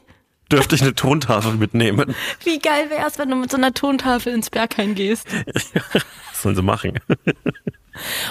[0.53, 2.15] Dürfte ich eine Tontafel mitnehmen.
[2.45, 5.27] Wie geil wär's, wenn du mit so einer Tontafel ins Berghain gehst?
[5.93, 6.99] Was sollen sie machen?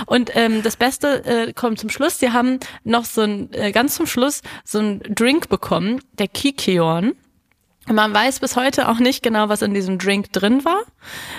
[0.06, 2.20] Und ähm, das Beste äh, kommt zum Schluss.
[2.20, 7.14] Sie haben noch so ein, äh, ganz zum Schluss so ein Drink bekommen, der Kikion.
[7.88, 10.82] Man weiß bis heute auch nicht genau, was in diesem Drink drin war.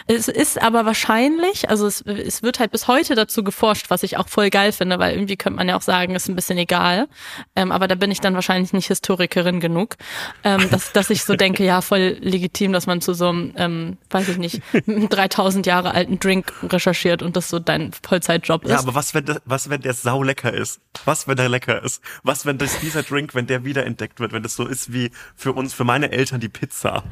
[0.06, 4.16] Es ist aber wahrscheinlich, also es, es wird halt bis heute dazu geforscht, was ich
[4.16, 7.08] auch voll geil finde, weil irgendwie könnte man ja auch sagen, ist ein bisschen egal.
[7.56, 9.96] Ähm, aber da bin ich dann wahrscheinlich nicht Historikerin genug,
[10.44, 13.98] ähm, dass, dass ich so denke, ja, voll legitim, dass man zu so einem, ähm,
[14.10, 18.70] weiß ich nicht, 3000 Jahre alten Drink recherchiert und das so dein Vollzeitjob ist.
[18.70, 20.80] Ja, aber was, wenn der, was, wenn der sau lecker ist?
[21.04, 22.02] Was, wenn der lecker ist?
[22.22, 25.52] Was, wenn das, dieser Drink, wenn der wiederentdeckt wird, wenn das so ist wie für
[25.52, 27.04] uns, für meine Eltern die Pizza?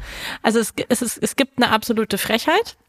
[0.42, 2.39] Also es, es, ist, es gibt eine absolute Frechheit,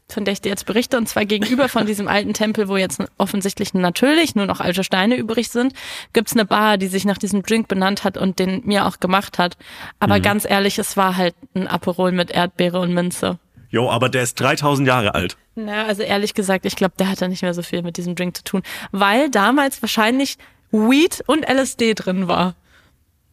[0.08, 3.02] von der ich dir jetzt berichte, und zwar gegenüber von diesem alten Tempel, wo jetzt
[3.18, 5.72] offensichtlich natürlich nur noch alte Steine übrig sind,
[6.12, 9.38] gibt's eine Bar, die sich nach diesem Drink benannt hat und den mir auch gemacht
[9.38, 9.56] hat.
[10.00, 13.38] Aber ganz ehrlich, es war halt ein Aperol mit Erdbeere und Minze.
[13.70, 15.38] Jo, aber der ist 3000 Jahre alt.
[15.54, 18.36] Na, also ehrlich gesagt, ich glaube, der hatte nicht mehr so viel mit diesem Drink
[18.36, 20.36] zu tun, weil damals wahrscheinlich
[20.70, 22.54] Weed und LSD drin war.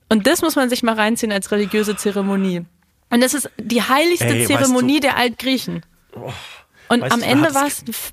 [0.07, 2.65] Und das muss man sich mal reinziehen als religiöse Zeremonie.
[3.09, 5.84] Und das ist die heiligste Ey, weißt Zeremonie der Altgriechen.
[6.12, 7.53] Und weißt am Ende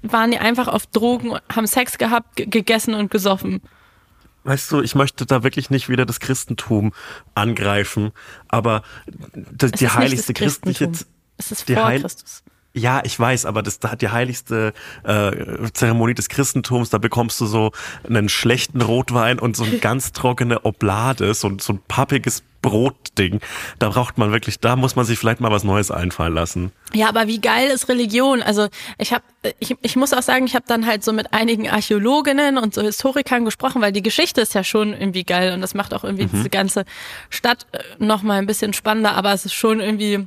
[0.02, 3.62] waren die einfach auf Drogen, haben Sex gehabt, ge- gegessen und gesoffen.
[4.44, 6.92] Weißt du, ich möchte da wirklich nicht wieder das Christentum
[7.34, 8.12] angreifen,
[8.48, 8.82] aber
[9.34, 10.90] das, die heiligste christliche.
[11.38, 12.42] Es ist vor Heil- Christus.
[12.76, 15.32] Ja, ich weiß, aber das da hat die heiligste äh,
[15.72, 17.72] Zeremonie des Christentums, da bekommst du so
[18.06, 23.40] einen schlechten Rotwein und so eine ganz trockene Oblade, so, so ein pappiges Brotding.
[23.78, 26.72] Da braucht man wirklich, da muss man sich vielleicht mal was Neues einfallen lassen.
[26.92, 28.42] Ja, aber wie geil ist Religion?
[28.42, 28.68] Also
[28.98, 29.22] ich habe,
[29.58, 32.82] ich, ich muss auch sagen, ich habe dann halt so mit einigen Archäologinnen und so
[32.82, 36.26] Historikern gesprochen, weil die Geschichte ist ja schon irgendwie geil und das macht auch irgendwie
[36.26, 36.84] diese ganze
[37.30, 39.14] Stadt äh, noch mal ein bisschen spannender.
[39.14, 40.26] Aber es ist schon irgendwie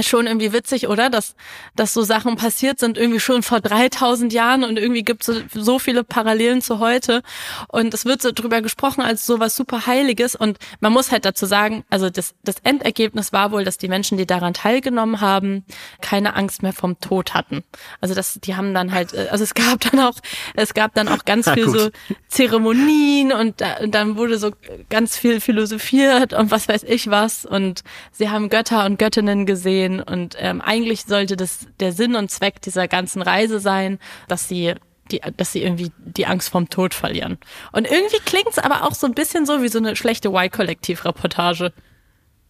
[0.00, 1.10] schon irgendwie witzig, oder?
[1.10, 1.34] Dass,
[1.74, 5.42] dass so Sachen passiert sind irgendwie schon vor 3000 Jahren und irgendwie gibt es so,
[5.54, 7.22] so viele Parallelen zu heute.
[7.68, 10.36] Und es wird so drüber gesprochen als so was super Heiliges.
[10.36, 14.18] Und man muss halt dazu sagen, also das, das Endergebnis war wohl, dass die Menschen,
[14.18, 15.64] die daran teilgenommen haben,
[16.00, 17.64] keine Angst mehr vom Tod hatten.
[18.00, 20.18] Also das, die haben dann halt, äh, also es gab dann auch,
[20.54, 21.78] es gab dann auch ganz Na viel gut.
[21.78, 21.90] so
[22.28, 24.52] Zeremonien und, da, und dann wurde so
[24.90, 27.82] ganz viel philosophiert und was weiß ich was und
[28.12, 32.60] sie haben Götter und Göttinnen gesehen und ähm, eigentlich sollte das der Sinn und Zweck
[32.62, 34.74] dieser ganzen Reise sein, dass sie
[35.10, 37.38] die, dass sie irgendwie die Angst vom Tod verlieren.
[37.72, 41.72] Und irgendwie klingt's aber auch so ein bisschen so wie so eine schlechte Y-Kollektiv-Reportage.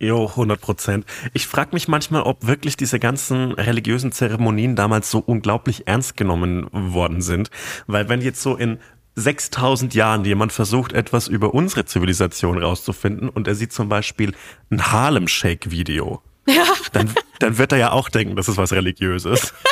[0.01, 1.07] Jo, 100 Prozent.
[1.35, 6.69] Ich frage mich manchmal, ob wirklich diese ganzen religiösen Zeremonien damals so unglaublich ernst genommen
[6.73, 7.51] worden sind.
[7.89, 8.79] Weil wenn jetzt so in
[9.17, 14.35] 6000 Jahren jemand versucht, etwas über unsere Zivilisation rauszufinden und er sieht zum Beispiel
[14.71, 16.65] ein Harlem Shake Video, Ja.
[16.93, 19.53] dann, dann wird er ja auch denken, das ist was Religiöses.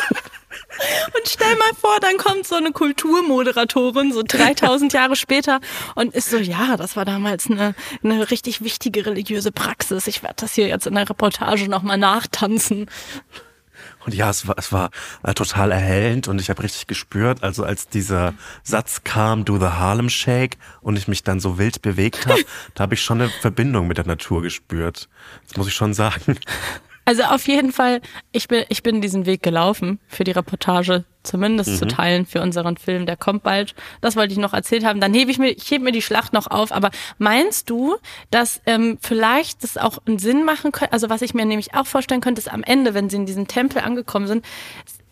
[1.06, 5.60] Und stell mal vor, dann kommt so eine Kulturmoderatorin so 3000 Jahre später
[5.94, 7.74] und ist so, ja, das war damals eine,
[8.04, 10.06] eine richtig wichtige religiöse Praxis.
[10.06, 12.90] Ich werde das hier jetzt in der Reportage nochmal nachtanzen.
[14.06, 14.90] Und ja, es war, es war
[15.24, 19.66] äh, total erhellend und ich habe richtig gespürt, also als dieser Satz kam, do the
[19.66, 22.40] Harlem Shake und ich mich dann so wild bewegt habe,
[22.74, 25.08] da habe ich schon eine Verbindung mit der Natur gespürt.
[25.48, 26.38] Das muss ich schon sagen.
[27.08, 28.00] Also auf jeden Fall,
[28.32, 31.76] ich bin, ich bin diesen Weg gelaufen für die Reportage, zumindest Mhm.
[31.76, 33.76] zu teilen für unseren Film, der kommt bald.
[34.00, 35.00] Das wollte ich noch erzählt haben.
[35.00, 36.72] Dann hebe ich mir, ich hebe mir die Schlacht noch auf.
[36.72, 37.96] Aber meinst du,
[38.32, 40.92] dass ähm, vielleicht das auch einen Sinn machen könnte?
[40.92, 43.46] Also was ich mir nämlich auch vorstellen könnte, ist am Ende, wenn sie in diesem
[43.48, 44.44] Tempel angekommen sind,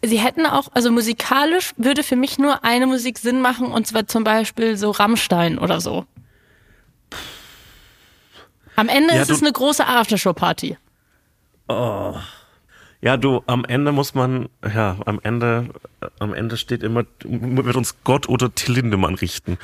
[0.07, 4.07] Sie hätten auch, also musikalisch würde für mich nur eine Musik Sinn machen, und zwar
[4.07, 6.05] zum Beispiel so Rammstein oder so.
[8.77, 10.77] Am Ende Ja, ist es eine große Aftershow-Party.
[13.05, 15.69] Ja, du, am Ende muss man, ja, am Ende,
[16.01, 19.59] äh, am Ende steht immer, wird uns Gott oder Till Lindemann richten.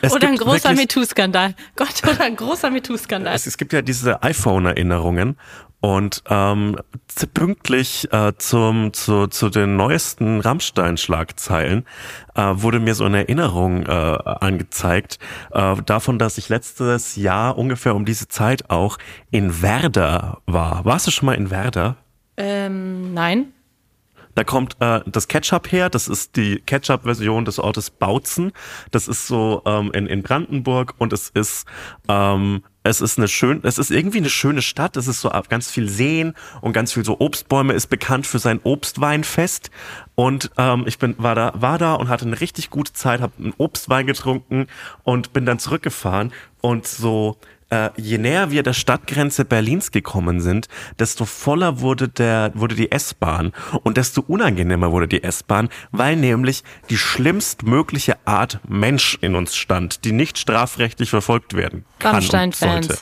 [0.00, 1.54] Es Oder ein großer MeToo-Skandal.
[1.76, 3.34] Gott, oder ein großer MeToo-Skandal.
[3.34, 5.36] Es, es gibt ja diese iPhone-Erinnerungen
[5.84, 6.76] und ähm,
[7.34, 11.84] pünktlich äh, zum, zu, zu den neuesten Rammstein-Schlagzeilen
[12.34, 15.18] äh, wurde mir so eine Erinnerung äh, angezeigt
[15.52, 18.96] äh, davon, dass ich letztes Jahr ungefähr um diese Zeit auch
[19.30, 20.86] in Werder war.
[20.86, 21.96] Warst du schon mal in Werder?
[22.38, 23.52] Ähm, nein.
[24.34, 28.52] Da kommt äh, das Ketchup her, das ist die Ketchup-Version des Ortes Bautzen.
[28.90, 31.66] Das ist so ähm, in, in Brandenburg und es ist
[32.08, 34.96] ähm, es ist eine schön, es ist irgendwie eine schöne Stadt.
[34.98, 37.72] Es ist so ab- ganz viel Seen und ganz viel so Obstbäume.
[37.72, 39.70] Ist bekannt für sein Obstweinfest
[40.14, 43.32] und ähm, ich bin war da war da und hatte eine richtig gute Zeit, habe
[43.38, 44.66] einen Obstwein getrunken
[45.02, 47.38] und bin dann zurückgefahren und so
[47.70, 52.90] äh, je näher wir der Stadtgrenze Berlins gekommen sind, desto voller wurde der wurde die
[52.92, 53.52] S-Bahn
[53.82, 60.04] und desto unangenehmer wurde die S-Bahn, weil nämlich die schlimmstmögliche Art Mensch in uns stand,
[60.04, 62.98] die nicht strafrechtlich verfolgt werden kann und sollte.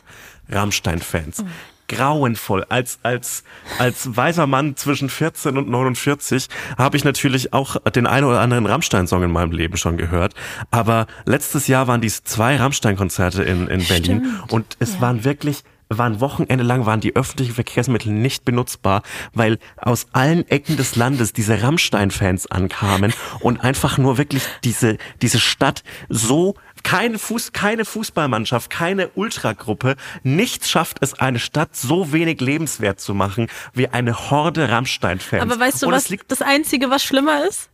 [0.49, 1.45] Rammstein-Fans.
[1.93, 2.65] Grauenvoll.
[2.69, 3.45] Als, als,
[3.79, 8.67] als weiser Mann zwischen 14 und 49 habe ich natürlich auch den einen oder anderen
[8.67, 10.35] Rammstein-Song in meinem Leben schon gehört.
[10.71, 14.53] Aber letztes Jahr waren dies zwei Rammstein-Konzerte in, in Berlin Stimmt.
[14.53, 15.65] und es waren wirklich
[15.99, 19.03] waren Wochenende lang waren die öffentlichen Verkehrsmittel nicht benutzbar,
[19.35, 25.39] weil aus allen Ecken des Landes diese Rammstein-Fans ankamen und einfach nur wirklich diese, diese
[25.39, 32.41] Stadt so keine Fuß, keine Fußballmannschaft, keine Ultragruppe, nichts schafft es, eine Stadt so wenig
[32.41, 35.43] lebenswert zu machen wie eine Horde Rammstein-Fans.
[35.43, 37.71] Aber weißt du, Und es was liegt das Einzige, was schlimmer ist?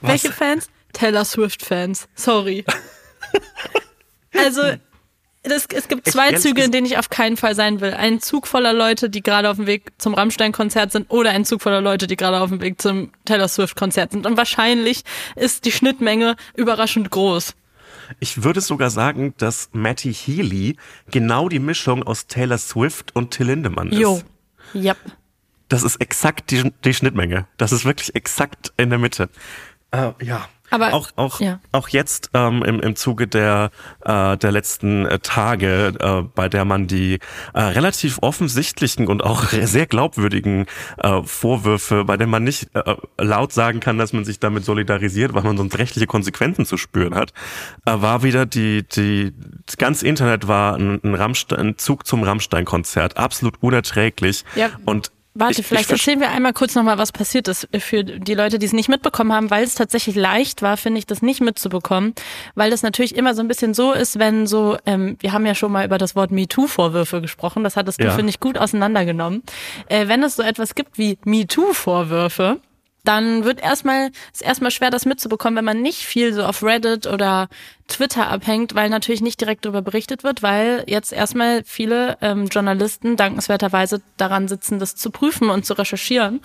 [0.00, 0.10] Was?
[0.10, 0.68] Welche Fans?
[0.92, 2.08] Taylor Swift-Fans.
[2.14, 2.64] Sorry.
[4.36, 4.62] also,
[5.42, 7.94] das, es gibt zwei ehrlich Züge, in denen ich auf keinen Fall sein will.
[7.94, 11.62] Ein Zug voller Leute, die gerade auf dem Weg zum Rammstein-Konzert sind, oder ein Zug
[11.62, 14.26] voller Leute, die gerade auf dem Weg zum Taylor Swift-Konzert sind.
[14.26, 15.02] Und wahrscheinlich
[15.34, 17.54] ist die Schnittmenge überraschend groß.
[18.20, 20.76] Ich würde sogar sagen, dass Matty Healy
[21.10, 23.98] genau die Mischung aus Taylor Swift und Till Lindemann ist.
[23.98, 24.22] Jo.
[24.74, 24.96] Yep.
[25.68, 27.46] Das ist exakt die, die Schnittmenge.
[27.56, 29.28] Das ist wirklich exakt in der Mitte.
[29.90, 30.48] Äh, ja.
[30.72, 31.60] Aber- auch, auch, ja.
[31.70, 33.70] auch jetzt ähm, im, im Zuge der,
[34.04, 37.18] äh, der letzten äh, Tage, äh, bei der man die
[37.54, 40.66] äh, relativ offensichtlichen und auch sehr glaubwürdigen
[40.98, 45.34] äh, Vorwürfe, bei denen man nicht äh, laut sagen kann, dass man sich damit solidarisiert,
[45.34, 47.32] weil man sonst rechtliche Konsequenzen zu spüren hat,
[47.84, 49.32] äh, war wieder die, die,
[49.66, 54.44] das ganze Internet war ein, ein, Rammstein, ein Zug zum Rammstein-Konzert, absolut unerträglich.
[54.56, 54.70] Ja.
[54.84, 58.34] Und Warte, ich, vielleicht ich erzählen wir einmal kurz nochmal, was passiert ist für die
[58.34, 61.40] Leute, die es nicht mitbekommen haben, weil es tatsächlich leicht war, finde ich, das nicht
[61.40, 62.14] mitzubekommen,
[62.54, 65.54] weil das natürlich immer so ein bisschen so ist, wenn so, ähm, wir haben ja
[65.54, 68.10] schon mal über das Wort MeToo-Vorwürfe gesprochen, das hattest du, Ja.
[68.12, 69.42] finde ich, gut auseinandergenommen.
[69.88, 72.58] Äh, wenn es so etwas gibt wie MeToo-Vorwürfe,
[73.04, 77.06] dann wird erstmal, ist erstmal schwer, das mitzubekommen, wenn man nicht viel so auf Reddit
[77.06, 77.48] oder
[77.88, 83.16] Twitter abhängt, weil natürlich nicht direkt darüber berichtet wird, weil jetzt erstmal viele ähm, Journalisten
[83.16, 86.40] dankenswerterweise daran sitzen, das zu prüfen und zu recherchieren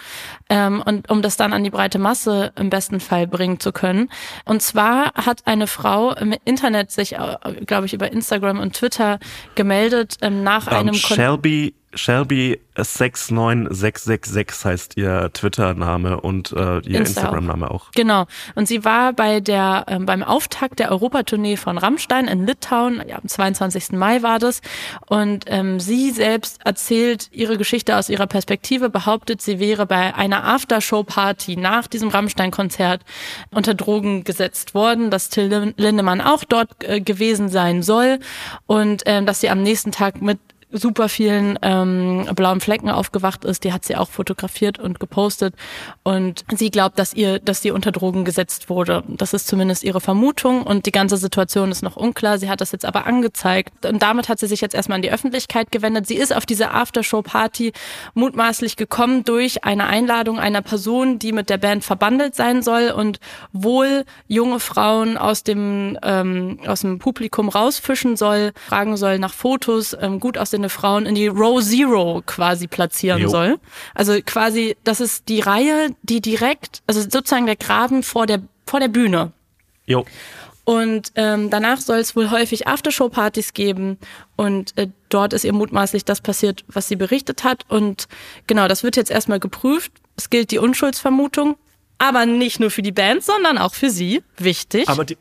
[0.50, 4.10] ähm, und um das dann an die breite Masse im besten Fall bringen zu können.
[4.46, 9.20] Und zwar hat eine Frau im Internet sich, äh, glaube ich, über Instagram und Twitter
[9.56, 17.00] gemeldet ähm, nach Ähm, einem Kon Shelby, Shelby 69666 heißt ihr Twitter-Name und äh, ihr
[17.00, 17.92] Insta Instagram-Name auch.
[17.92, 18.26] Genau.
[18.56, 23.02] Und sie war bei der ähm, beim Auftakt der Europatournee von Rammstein in Litauen.
[23.08, 23.94] Ja, am 22.
[23.94, 24.62] Mai war das.
[25.08, 30.44] Und ähm, sie selbst erzählt ihre Geschichte aus ihrer Perspektive, behauptet, sie wäre bei einer
[30.46, 33.04] Aftershow-Party nach diesem Rammstein-Konzert
[33.52, 38.20] unter Drogen gesetzt worden, dass Till Lin- Lindemann auch dort äh, gewesen sein soll
[38.66, 40.40] und ähm, dass sie am nächsten Tag mit
[40.78, 43.64] super vielen ähm, blauen Flecken aufgewacht ist.
[43.64, 45.56] Die hat sie auch fotografiert und gepostet.
[46.04, 49.04] Und sie glaubt, dass ihr, dass sie unter Drogen gesetzt wurde.
[49.08, 52.38] Das ist zumindest ihre Vermutung und die ganze Situation ist noch unklar.
[52.38, 55.12] Sie hat das jetzt aber angezeigt und damit hat sie sich jetzt erstmal an die
[55.12, 56.08] Öffentlichkeit gewendet.
[56.08, 57.74] Sie ist auf diese Aftershow-Party
[58.14, 63.20] mutmaßlich gekommen durch eine Einladung einer Person, die mit der Band verbandelt sein soll und
[63.54, 69.96] wohl junge Frauen aus dem ähm, aus dem Publikum rausfischen soll, fragen soll nach Fotos,
[70.00, 73.30] ähm, gut aussehende ausgetragene Frauen in die Row Zero quasi platzieren Jo.
[73.30, 73.60] soll.
[73.94, 78.80] Also quasi, das ist die Reihe, die direkt, also sozusagen der Graben vor der, vor
[78.80, 79.32] der Bühne.
[79.86, 80.06] Jo.
[80.66, 83.98] Und ähm, danach soll es wohl häufig Aftershow-Partys geben.
[84.36, 87.64] Und äh, dort ist ihr mutmaßlich das passiert, was sie berichtet hat.
[87.70, 88.10] Und
[88.48, 89.94] genau, das wird jetzt erstmal geprüft.
[90.18, 91.56] Es gilt die Unschuldsvermutung.
[92.00, 94.22] Aber nicht nur für die Band, sondern auch für sie.
[94.38, 94.90] Wichtig.
[94.90, 95.18] Aber die,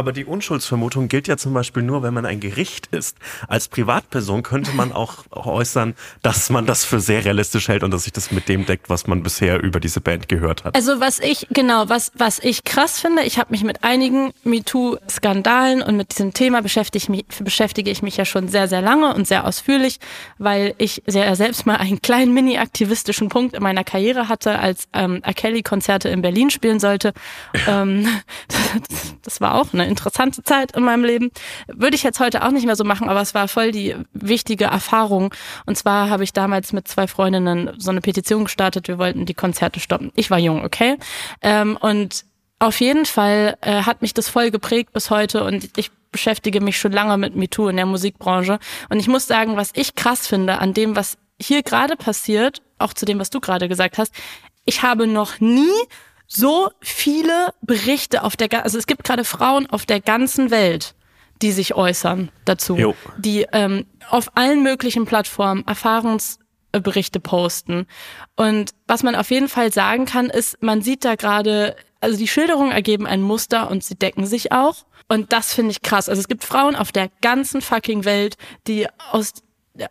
[0.00, 3.18] aber die Unschuldsvermutung gilt ja zum Beispiel nur, wenn man ein Gericht ist.
[3.48, 8.04] Als Privatperson könnte man auch äußern, dass man das für sehr realistisch hält und dass
[8.04, 10.74] sich das mit dem deckt, was man bisher über diese Band gehört hat.
[10.74, 15.82] Also was ich, genau, was, was ich krass finde, ich habe mich mit einigen MeToo-Skandalen
[15.82, 19.14] und mit diesem Thema beschäftige ich, mich, beschäftige ich mich ja schon sehr, sehr lange
[19.14, 20.00] und sehr ausführlich,
[20.38, 25.22] weil ich sehr selbst mal einen kleinen mini-aktivistischen Punkt in meiner Karriere hatte, als ähm,
[25.22, 25.34] R.
[25.34, 27.12] Kelly Konzerte in Berlin spielen sollte.
[27.68, 28.08] ähm,
[29.22, 31.30] das war auch eine interessante Zeit in meinem Leben.
[31.68, 34.64] Würde ich jetzt heute auch nicht mehr so machen, aber es war voll die wichtige
[34.64, 35.34] Erfahrung.
[35.66, 38.88] Und zwar habe ich damals mit zwei Freundinnen so eine Petition gestartet.
[38.88, 40.12] Wir wollten die Konzerte stoppen.
[40.14, 40.96] Ich war jung, okay?
[41.42, 42.24] Ähm, und
[42.58, 46.78] auf jeden Fall äh, hat mich das voll geprägt bis heute und ich beschäftige mich
[46.78, 48.58] schon lange mit MeToo in der Musikbranche.
[48.88, 52.92] Und ich muss sagen, was ich krass finde an dem, was hier gerade passiert, auch
[52.92, 54.14] zu dem, was du gerade gesagt hast,
[54.64, 55.72] ich habe noch nie
[56.32, 60.94] so viele Berichte auf der, also es gibt gerade Frauen auf der ganzen Welt,
[61.42, 62.94] die sich äußern dazu, Jo.
[63.18, 67.86] die ähm, auf allen möglichen Plattformen Erfahrungsberichte posten.
[68.36, 72.28] Und was man auf jeden Fall sagen kann, ist, man sieht da gerade, also die
[72.28, 74.84] Schilderungen ergeben ein Muster und sie decken sich auch.
[75.08, 76.08] Und das finde ich krass.
[76.08, 78.36] Also es gibt Frauen auf der ganzen fucking Welt,
[78.68, 79.32] die aus,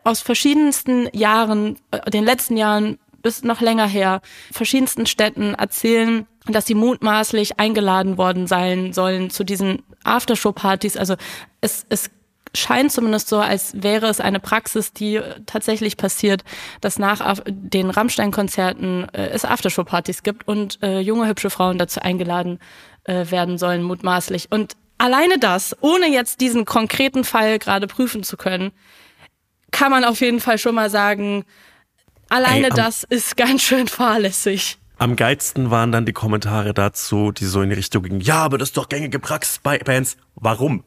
[0.06, 6.66] aus verschiedensten Jahren, äh, den letzten Jahren bis noch länger her, verschiedensten Städten erzählen, dass
[6.66, 10.98] sie mutmaßlich eingeladen worden sein sollen zu diesen Aftershow-Partys.
[10.98, 11.16] Also
[11.62, 12.10] es, es
[12.56, 16.44] scheint zumindest so, als wäre es eine Praxis, die tatsächlich passiert,
[16.82, 22.60] dass nach den Rammstein-Konzerten äh, es Aftershow-Partys gibt und äh, junge, hübsche Frauen dazu eingeladen
[23.04, 24.52] äh, werden sollen, mutmaßlich.
[24.52, 28.72] Und alleine das, ohne jetzt diesen konkreten Fall gerade prüfen zu können,
[29.72, 31.46] kann man auf jeden Fall schon mal sagen,
[32.30, 34.78] alleine Ey, am- das ist ganz schön fahrlässig.
[34.98, 38.58] Am geilsten waren dann die Kommentare dazu, die so in die Richtung gingen, ja, aber
[38.58, 40.18] das ist doch gängige Praxis bei Bands.
[40.36, 40.84] Warum?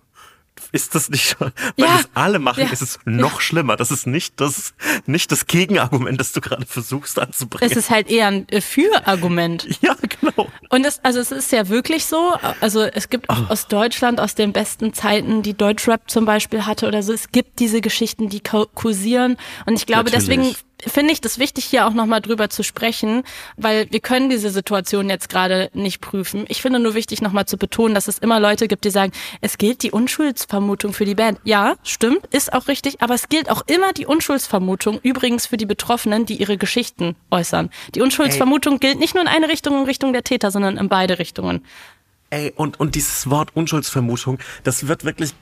[0.70, 1.86] Ist das nicht, weil Ja.
[1.97, 2.70] das alle machen, Ja.
[2.70, 3.76] ist es noch schlimmer.
[3.76, 4.74] Das ist nicht das,
[5.07, 7.70] nicht das Gegenargument, das du gerade versuchst anzubringen.
[7.70, 9.66] Es ist halt eher ein äh, Für-Argument.
[9.80, 10.49] ja, genau.
[10.68, 14.34] Und es, also es ist ja wirklich so, also es gibt auch aus Deutschland, aus
[14.34, 18.40] den besten Zeiten, die Deutschrap zum Beispiel hatte oder so, es gibt diese Geschichten, die
[18.74, 19.38] kursieren.
[19.64, 20.26] Und ich glaube, Natürlich.
[20.26, 23.22] deswegen finde ich das wichtig, hier auch nochmal drüber zu sprechen,
[23.56, 26.44] weil wir können diese Situation jetzt gerade nicht prüfen.
[26.48, 29.58] Ich finde nur wichtig, nochmal zu betonen, dass es immer Leute gibt, die sagen, es
[29.58, 31.38] gilt die Unschuldsvermutung für die Band.
[31.44, 35.66] Ja, stimmt, ist auch richtig, aber es gilt auch immer die Unschuldsvermutung, übrigens für die
[35.66, 37.70] Betroffenen, die ihre Geschichten äußern.
[37.94, 41.18] Die Unschuldsvermutung gilt nicht nur in eine Richtung, in Richtung der Täter, sondern in beide
[41.18, 41.64] Richtungen.
[42.32, 45.34] Ey, und, und dieses Wort Unschuldsvermutung, das wird wirklich,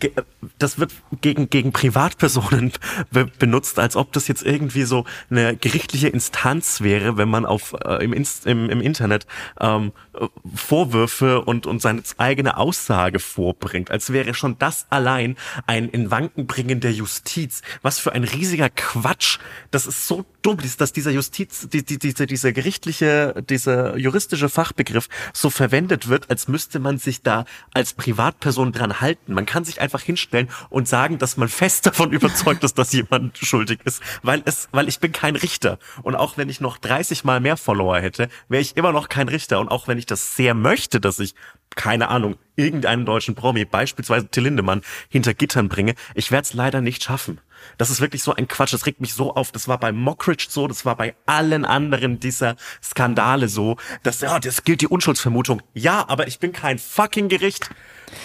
[0.59, 2.73] das wird gegen, gegen Privatpersonen
[3.13, 7.77] be benutzt, als ob das jetzt irgendwie so eine gerichtliche Instanz wäre, wenn man auf,
[7.85, 9.29] äh, im, im, im Internet
[9.61, 13.93] ähm, äh, Vorwürfe und, und seine eigene Aussage vorbringt.
[13.93, 15.37] Als wäre schon das allein
[15.69, 17.63] ein in Wanken bringen der Justiz.
[17.83, 19.39] Was für ein riesiger Quatsch.
[19.71, 25.09] Das ist so dumm, dass dieser Justiz, die, die, diese, dieser gerichtliche, dieser juristische Fachbegriff
[25.33, 29.33] so verwendet wird, als müsste man sich da als Privatperson dran halten.
[29.33, 33.39] Man kann sich einfach hinstellen und sagen, dass man fest davon überzeugt ist, dass jemand
[33.39, 35.79] schuldig ist, weil es, weil ich bin kein Richter.
[36.03, 39.29] Und auch wenn ich noch 30 mal mehr Follower hätte, wäre ich immer noch kein
[39.29, 39.61] Richter.
[39.61, 41.35] Und auch wenn ich das sehr möchte, dass ich
[41.77, 46.81] keine Ahnung, irgendeinen deutschen Promi, beispielsweise Till Lindemann, hinter Gittern bringe, ich werde es leider
[46.81, 47.41] nicht schaffen.
[47.79, 49.53] Das ist wirklich so ein Quatsch, das regt mich so auf.
[49.53, 54.39] Das war bei Mockridge so, das war bei allen anderen dieser Skandale so, dass, ja,
[54.39, 55.63] das gilt die Unschuldsvermutung.
[55.75, 57.71] Ja, aber ich bin kein fucking Gericht.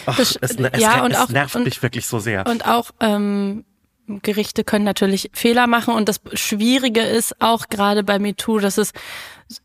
[0.06, 2.46] Ach, Das- es, es, ja, es, und auch- nervt und- mich wirklich so sehr.
[2.48, 3.66] Und auch ähm,
[4.08, 8.92] Gerichte können natürlich Fehler machen und das Schwierige ist auch gerade bei MeToo, dass es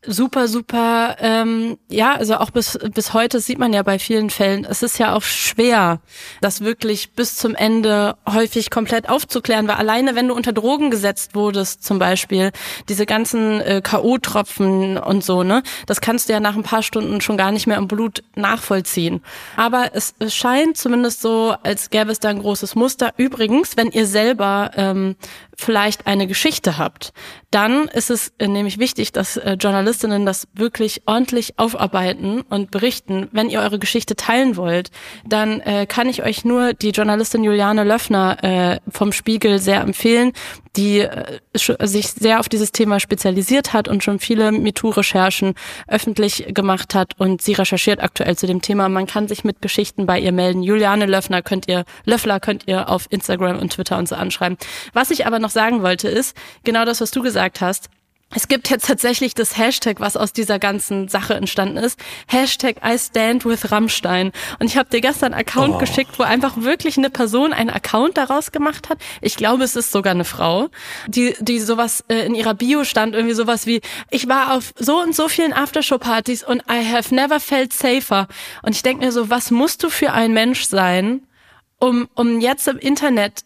[0.05, 4.63] super, super, ähm, ja, also auch bis, bis heute sieht man ja bei vielen Fällen,
[4.63, 6.01] es ist ja auch schwer,
[6.39, 11.33] das wirklich bis zum Ende häufig komplett aufzuklären, weil alleine wenn du unter Drogen gesetzt
[11.33, 12.51] wurdest zum Beispiel,
[12.89, 17.19] diese ganzen äh, K.O.-Tropfen und so, ne, das kannst du ja nach ein paar Stunden
[17.19, 19.23] schon gar nicht mehr im Blut nachvollziehen.
[19.57, 23.13] Aber es, es scheint zumindest so, als gäbe es da ein großes Muster.
[23.17, 25.15] Übrigens, wenn ihr selber ähm,
[25.55, 27.13] vielleicht eine Geschichte habt,
[27.51, 33.29] dann ist es äh, nämlich wichtig, dass äh, Journalistinnen das wirklich ordentlich aufarbeiten und berichten.
[33.31, 34.91] Wenn ihr eure Geschichte teilen wollt,
[35.25, 40.33] dann äh, kann ich euch nur die Journalistin Juliane Löffner äh, vom Spiegel sehr empfehlen,
[40.75, 45.53] die äh, sich sehr auf dieses Thema spezialisiert hat und schon viele MeToo-Recherchen
[45.87, 48.89] öffentlich gemacht hat und sie recherchiert aktuell zu dem Thema.
[48.89, 50.63] Man kann sich mit Geschichten bei ihr melden.
[50.63, 54.57] Juliane Löffner könnt ihr, Löffler könnt ihr auf Instagram und Twitter und so anschreiben.
[54.91, 57.89] Was ich aber noch sagen wollte ist, genau das, was du gesagt hast,
[58.33, 61.99] es gibt jetzt tatsächlich das Hashtag, was aus dieser ganzen Sache entstanden ist.
[62.27, 64.31] Hashtag I stand with Rammstein.
[64.59, 65.77] Und ich habe dir gestern einen Account oh.
[65.77, 68.99] geschickt, wo einfach wirklich eine Person einen Account daraus gemacht hat.
[69.21, 70.69] Ich glaube, es ist sogar eine Frau,
[71.07, 75.01] die, die sowas äh, in ihrer Bio stand, irgendwie sowas wie, ich war auf so
[75.01, 78.27] und so vielen Aftershow-Partys und I have never felt safer.
[78.61, 81.27] Und ich denke mir so, was musst du für ein Mensch sein,
[81.79, 83.43] um, um jetzt im Internet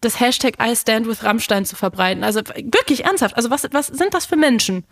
[0.00, 2.24] das Hashtag I stand with Rammstein zu verbreiten.
[2.24, 3.36] Also wirklich ernsthaft.
[3.36, 4.84] Also was, was sind das für Menschen?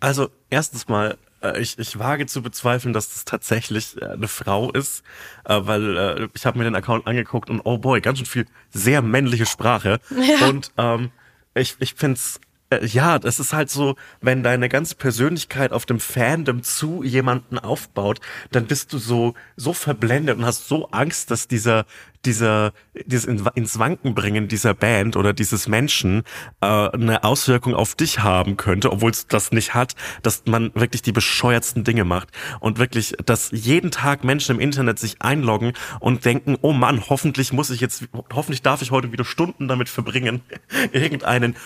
[0.00, 4.70] Also erstens mal, äh, ich, ich wage zu bezweifeln, dass das tatsächlich äh, eine Frau
[4.70, 5.02] ist,
[5.44, 9.02] äh, weil ich habe mir den Account angeguckt und oh boy, ganz schön viel sehr
[9.02, 10.00] männliche Sprache.
[10.10, 10.48] Ja.
[10.48, 11.10] Und ähm,
[11.54, 12.40] ich, ich finde es
[12.82, 18.20] ja, das ist halt so, wenn deine ganze Persönlichkeit auf dem Fandom zu jemanden aufbaut,
[18.50, 21.86] dann bist du so, so verblendet und hast so Angst, dass dieser,
[22.26, 22.72] dieser,
[23.06, 26.24] dieses ins Wanken bringen dieser Band oder dieses Menschen
[26.60, 31.00] äh, eine Auswirkung auf dich haben könnte, obwohl es das nicht hat, dass man wirklich
[31.00, 32.28] die bescheuertsten Dinge macht
[32.60, 37.52] und wirklich, dass jeden Tag Menschen im Internet sich einloggen und denken, oh Mann, hoffentlich
[37.52, 40.42] muss ich jetzt, hoffentlich darf ich heute wieder Stunden damit verbringen,
[40.92, 41.56] irgendeinen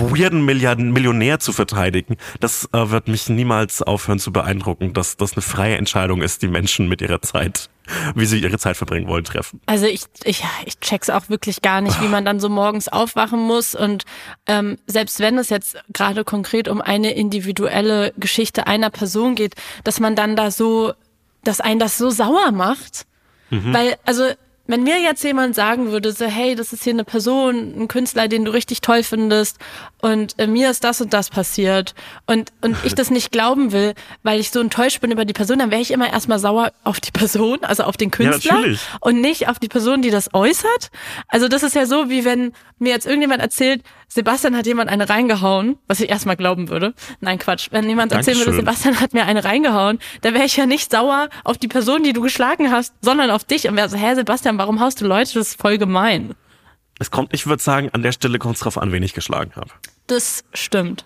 [0.00, 5.34] weirden Milliarden Millionär zu verteidigen, das äh, wird mich niemals aufhören zu beeindrucken, dass das
[5.34, 7.68] eine freie Entscheidung ist, die Menschen mit ihrer Zeit,
[8.14, 9.60] wie sie ihre Zeit verbringen wollen, treffen.
[9.66, 13.40] Also ich, ich, ich check's auch wirklich gar nicht, wie man dann so morgens aufwachen
[13.40, 14.04] muss und
[14.46, 20.00] ähm, selbst wenn es jetzt gerade konkret um eine individuelle Geschichte einer Person geht, dass
[20.00, 20.92] man dann da so,
[21.44, 23.06] dass einen das so sauer macht.
[23.50, 23.72] Mhm.
[23.72, 24.24] Weil, also
[24.66, 28.28] wenn mir jetzt jemand sagen würde, so, hey, das ist hier eine Person, ein Künstler,
[28.28, 29.58] den du richtig toll findest
[30.00, 31.94] und äh, mir ist das und das passiert
[32.26, 35.58] und, und ich das nicht glauben will, weil ich so enttäuscht bin über die Person,
[35.58, 39.20] dann wäre ich immer erstmal sauer auf die Person, also auf den Künstler ja, und
[39.20, 40.90] nicht auf die Person, die das äußert.
[41.28, 45.08] Also das ist ja so, wie wenn mir jetzt irgendjemand erzählt, Sebastian hat jemand eine
[45.08, 46.94] reingehauen, was ich erstmal glauben würde.
[47.20, 47.68] Nein, Quatsch.
[47.70, 51.28] Wenn jemand erzählen würde, Sebastian hat mir eine reingehauen, dann wäre ich ja nicht sauer
[51.44, 54.58] auf die Person, die du geschlagen hast, sondern auf dich und wäre so, hä, Sebastian,
[54.58, 55.34] warum haust du Leute?
[55.34, 56.34] Das ist voll gemein.
[56.98, 59.52] Es kommt, ich würde sagen, an der Stelle kommt es drauf an, wen ich geschlagen
[59.54, 59.70] habe.
[60.06, 61.04] Das stimmt.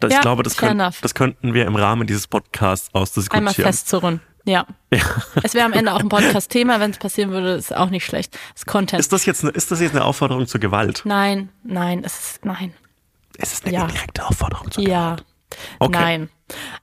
[0.00, 3.48] Das, ja, ich glaube, das, könnt, das könnten wir im Rahmen dieses Podcasts ausdiskutieren.
[3.48, 4.20] Einmal festzurren.
[4.44, 4.66] Ja.
[4.92, 5.00] ja.
[5.42, 8.34] Es wäre am Ende auch ein Podcast-Thema, wenn es passieren würde, ist auch nicht schlecht.
[8.34, 9.00] Das ist Content.
[9.00, 11.02] Ist das jetzt eine, ist das jetzt eine Aufforderung zur Gewalt?
[11.04, 12.74] Nein, nein, es ist, nein.
[13.38, 13.86] Es ist eine ja.
[13.86, 15.16] direkte Aufforderung zur ja.
[15.16, 15.20] Gewalt.
[15.20, 15.26] Ja.
[15.78, 15.98] Okay.
[15.98, 16.28] Nein.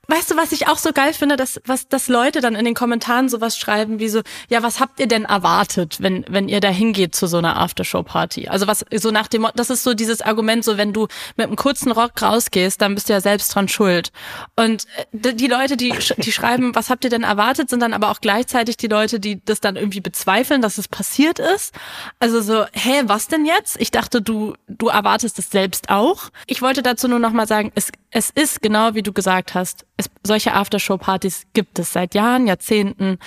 [0.09, 2.75] Weißt du, was ich auch so geil finde, dass, was, dass Leute dann in den
[2.75, 6.69] Kommentaren sowas schreiben wie so, ja, was habt ihr denn erwartet, wenn, wenn ihr da
[6.69, 8.47] hingeht zu so einer Aftershow-Party?
[8.47, 11.57] Also was, so nach dem, das ist so dieses Argument, so wenn du mit einem
[11.57, 14.13] kurzen Rock rausgehst, dann bist du ja selbst dran schuld.
[14.55, 18.09] Und äh, die Leute, die, die schreiben, was habt ihr denn erwartet, sind dann aber
[18.09, 21.73] auch gleichzeitig die Leute, die das dann irgendwie bezweifeln, dass es passiert ist.
[22.19, 23.75] Also so, hä, was denn jetzt?
[23.81, 26.29] Ich dachte, du, du erwartest es selbst auch.
[26.45, 30.09] Ich wollte dazu nur nochmal sagen, es, es ist genau wie du gesagt hast, es,
[30.23, 33.19] solche Aftershow-Partys gibt es seit Jahren, Jahrzehnten.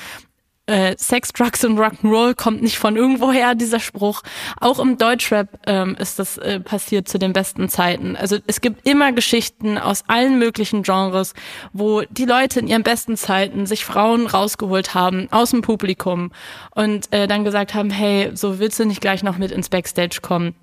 [0.66, 4.22] Äh, Sex, Drugs und Rock'n'Roll kommt nicht von irgendwoher, dieser Spruch.
[4.61, 8.16] Auch im Deutschrap ähm, ist das äh, passiert zu den besten Zeiten.
[8.16, 11.34] Also es gibt immer Geschichten aus allen möglichen Genres,
[11.72, 16.32] wo die Leute in ihren besten Zeiten sich Frauen rausgeholt haben aus dem Publikum
[16.74, 20.18] und äh, dann gesagt haben, hey, so willst du nicht gleich noch mit ins Backstage
[20.20, 20.57] kommen?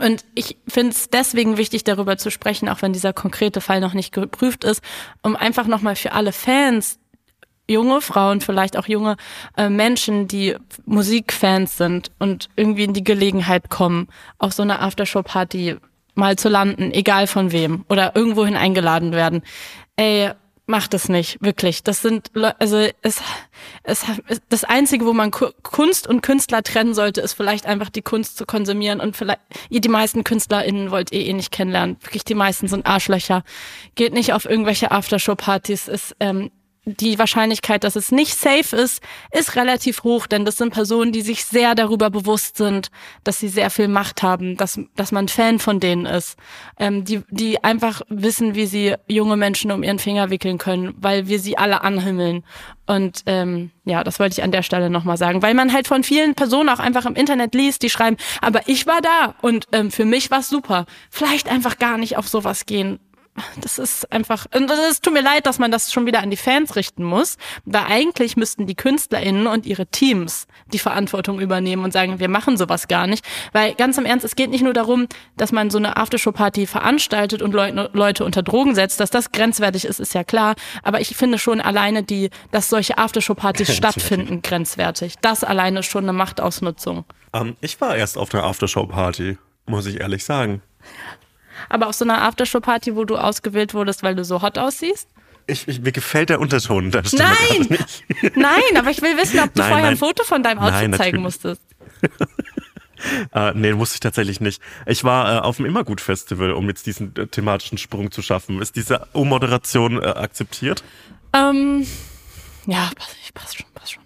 [0.00, 3.92] Und ich finde es deswegen wichtig, darüber zu sprechen, auch wenn dieser konkrete Fall noch
[3.92, 4.82] nicht geprüft ist,
[5.22, 6.98] um einfach nochmal für alle Fans,
[7.68, 9.16] junge Frauen, vielleicht auch junge
[9.56, 15.76] äh, Menschen, die Musikfans sind und irgendwie in die Gelegenheit kommen, auf so einer Aftershow-Party
[16.14, 19.42] mal zu landen, egal von wem, oder irgendwohin eingeladen werden.
[19.96, 20.32] Ey,
[20.66, 21.82] macht es nicht, wirklich.
[21.82, 23.20] Das sind, also es,
[23.82, 24.06] es,
[24.48, 28.46] das Einzige, wo man Kunst und Künstler trennen sollte, ist vielleicht einfach die Kunst zu
[28.46, 29.40] konsumieren und vielleicht,
[29.70, 31.96] ihr die meisten KünstlerInnen wollt ihr eh nicht kennenlernen.
[32.00, 33.42] Wirklich, die meisten sind Arschlöcher.
[33.94, 35.88] Geht nicht auf irgendwelche Aftershow-Partys.
[35.88, 36.50] Ist, ähm,
[36.84, 41.22] die Wahrscheinlichkeit, dass es nicht safe ist, ist relativ hoch, denn das sind Personen, die
[41.22, 42.90] sich sehr darüber bewusst sind,
[43.22, 46.36] dass sie sehr viel Macht haben, dass, dass man Fan von denen ist,
[46.78, 51.28] ähm, die, die einfach wissen, wie sie junge Menschen um ihren Finger wickeln können, weil
[51.28, 52.44] wir sie alle anhimmeln.
[52.86, 56.02] Und ähm, ja, das wollte ich an der Stelle nochmal sagen, weil man halt von
[56.02, 59.92] vielen Personen auch einfach im Internet liest, die schreiben, aber ich war da und ähm,
[59.92, 60.86] für mich war's super.
[61.10, 62.98] Vielleicht einfach gar nicht auf sowas gehen
[63.60, 66.76] das ist einfach, es tut mir leid, dass man das schon wieder an die Fans
[66.76, 72.20] richten muss, weil eigentlich müssten die KünstlerInnen und ihre Teams die Verantwortung übernehmen und sagen,
[72.20, 75.06] wir machen sowas gar nicht, weil ganz im Ernst, es geht nicht nur darum,
[75.36, 79.86] dass man so eine Aftershow-Party veranstaltet und Leute, Leute unter Drogen setzt, dass das grenzwertig
[79.86, 85.14] ist, ist ja klar, aber ich finde schon alleine die, dass solche Aftershow-Partys stattfinden, grenzwertig.
[85.22, 87.04] Das alleine ist schon eine Machtausnutzung.
[87.32, 90.60] Um, ähm, ich war erst auf einer Aftershow-Party, muss ich ehrlich sagen.
[91.68, 95.08] Aber auf so einer Aftershow-Party, wo du ausgewählt wurdest, weil du so hot aussiehst?
[95.46, 97.68] Ich, ich, mir gefällt der Unterton der Nein!
[98.34, 99.94] nein, aber ich will wissen, ob du nein, vorher nein.
[99.94, 101.62] ein Foto von deinem Outfit nein, zeigen musstest.
[103.34, 104.62] äh, nee, musste ich tatsächlich nicht.
[104.86, 108.62] Ich war äh, auf dem Immergut-Festival, um jetzt diesen äh, thematischen Sprung zu schaffen.
[108.62, 110.84] Ist diese U-Moderation äh, akzeptiert?
[111.32, 111.86] Ähm,
[112.66, 114.02] ja, passt, passt schon, passt schon.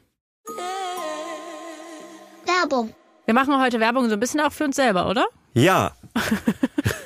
[2.47, 2.95] Werbung.
[3.27, 5.27] Wir machen heute Werbung so ein bisschen auch für uns selber, oder?
[5.53, 5.97] Ja.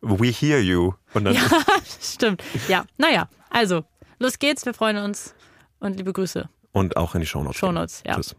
[0.00, 0.94] We hear you.
[1.14, 1.42] Und dann ja,
[2.00, 2.42] stimmt.
[2.68, 3.84] Ja, naja, also,
[4.18, 5.34] los geht's, wir freuen uns
[5.78, 6.48] und liebe Grüße.
[6.72, 7.58] Und auch in die Shownotes.
[7.58, 8.14] Shownotes, ja.
[8.14, 8.36] Tschüss.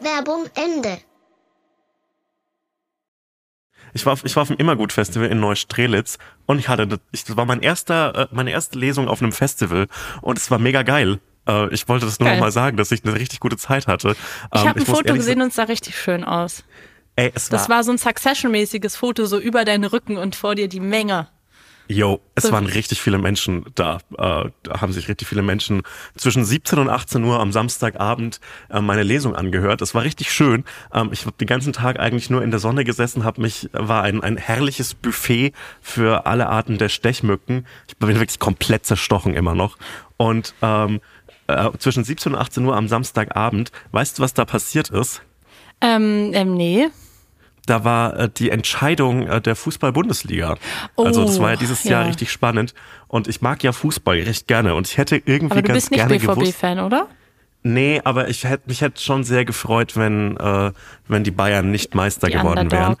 [0.00, 0.98] Werbung Ende.
[3.94, 7.44] Ich war, auf, ich war auf dem Immergut-Festival in Neustrelitz und ich hatte, das war
[7.44, 9.86] mein erster, äh, meine erste Lesung auf einem Festival
[10.22, 11.20] und es war mega geil.
[11.46, 14.16] Äh, ich wollte das nur noch mal sagen, dass ich eine richtig gute Zeit hatte.
[14.54, 16.64] Ich habe ähm, ein Foto gesehen und es sah richtig schön aus.
[17.16, 20.54] Ey, es war, das war so ein Succession-mäßiges Foto, so über deinen Rücken und vor
[20.54, 21.28] dir die Menge.
[21.88, 22.52] Jo, es so.
[22.52, 23.98] waren richtig viele Menschen da.
[24.16, 25.82] Äh, da haben sich richtig viele Menschen
[26.16, 28.40] zwischen 17 und 18 Uhr am Samstagabend
[28.70, 29.82] äh, meine Lesung angehört.
[29.82, 30.64] Das war richtig schön.
[30.94, 34.04] Ähm, ich habe den ganzen Tag eigentlich nur in der Sonne gesessen, hab mich war
[34.04, 35.52] ein, ein herrliches Buffet
[35.82, 37.66] für alle Arten der Stechmücken.
[37.88, 39.76] Ich bin wirklich komplett zerstochen immer noch.
[40.16, 41.00] Und ähm,
[41.48, 45.20] äh, zwischen 17 und 18 Uhr am Samstagabend, weißt du, was da passiert ist?
[45.82, 46.88] Ähm, ähm nee
[47.66, 50.56] da war äh, die Entscheidung äh, der Fußball-Bundesliga.
[50.96, 52.74] Oh, also das war ja dieses Jahr richtig spannend.
[53.08, 54.74] Und ich mag ja Fußball recht gerne.
[54.74, 57.08] Und ich hätte irgendwie aber du ganz bist nicht BVB-Fan, oder?
[57.62, 60.72] Nee, aber ich hätte mich hätte schon sehr gefreut, wenn äh,
[61.06, 62.98] wenn die Bayern nicht Meister die geworden Underdogs.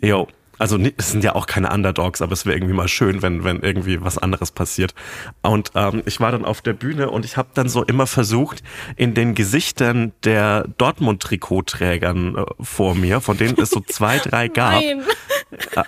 [0.00, 0.08] wären.
[0.08, 0.28] Jo,
[0.60, 3.60] also es sind ja auch keine Underdogs, aber es wäre irgendwie mal schön, wenn, wenn
[3.60, 4.94] irgendwie was anderes passiert.
[5.42, 8.62] Und ähm, ich war dann auf der Bühne und ich habe dann so immer versucht,
[8.96, 14.82] in den Gesichtern der Dortmund-Trikotträgern äh, vor mir, von denen es so zwei, drei gab,
[14.82, 14.98] äh,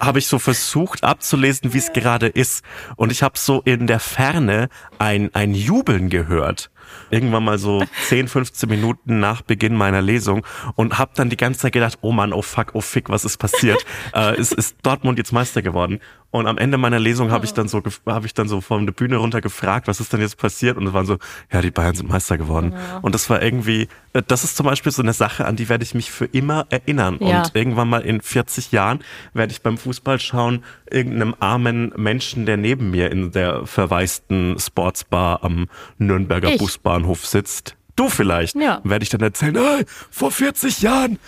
[0.00, 2.64] habe ich so versucht abzulesen, wie es gerade ist.
[2.96, 6.71] Und ich habe so in der Ferne ein, ein Jubeln gehört
[7.10, 11.60] irgendwann mal so 10, 15 Minuten nach Beginn meiner Lesung und habe dann die ganze
[11.60, 13.84] Zeit gedacht, oh Mann, oh fuck, oh fick, was ist passiert?
[14.14, 16.00] äh, ist, ist Dortmund jetzt Meister geworden?
[16.32, 18.94] Und am Ende meiner Lesung habe ich dann so habe ich dann so von der
[18.94, 20.78] Bühne runter gefragt, was ist denn jetzt passiert?
[20.78, 21.18] Und es waren so,
[21.52, 22.72] ja, die Bayern sind Meister geworden.
[22.72, 22.98] Ja.
[23.02, 25.84] Und das war irgendwie, äh, das ist zum Beispiel so eine Sache, an die werde
[25.84, 27.18] ich mich für immer erinnern.
[27.20, 27.42] Ja.
[27.42, 29.00] Und irgendwann mal in 40 Jahren
[29.34, 35.44] werde ich beim Fußball schauen, irgendeinem armen Menschen, der neben mir in der verwaisten Sportsbar
[35.44, 35.68] am
[35.98, 36.58] Nürnberger ich.
[36.58, 38.56] Busbahnhof sitzt, Du vielleicht.
[38.56, 38.80] Ja.
[38.84, 41.18] Werde ich dann erzählen, hey, vor 40 Jahren,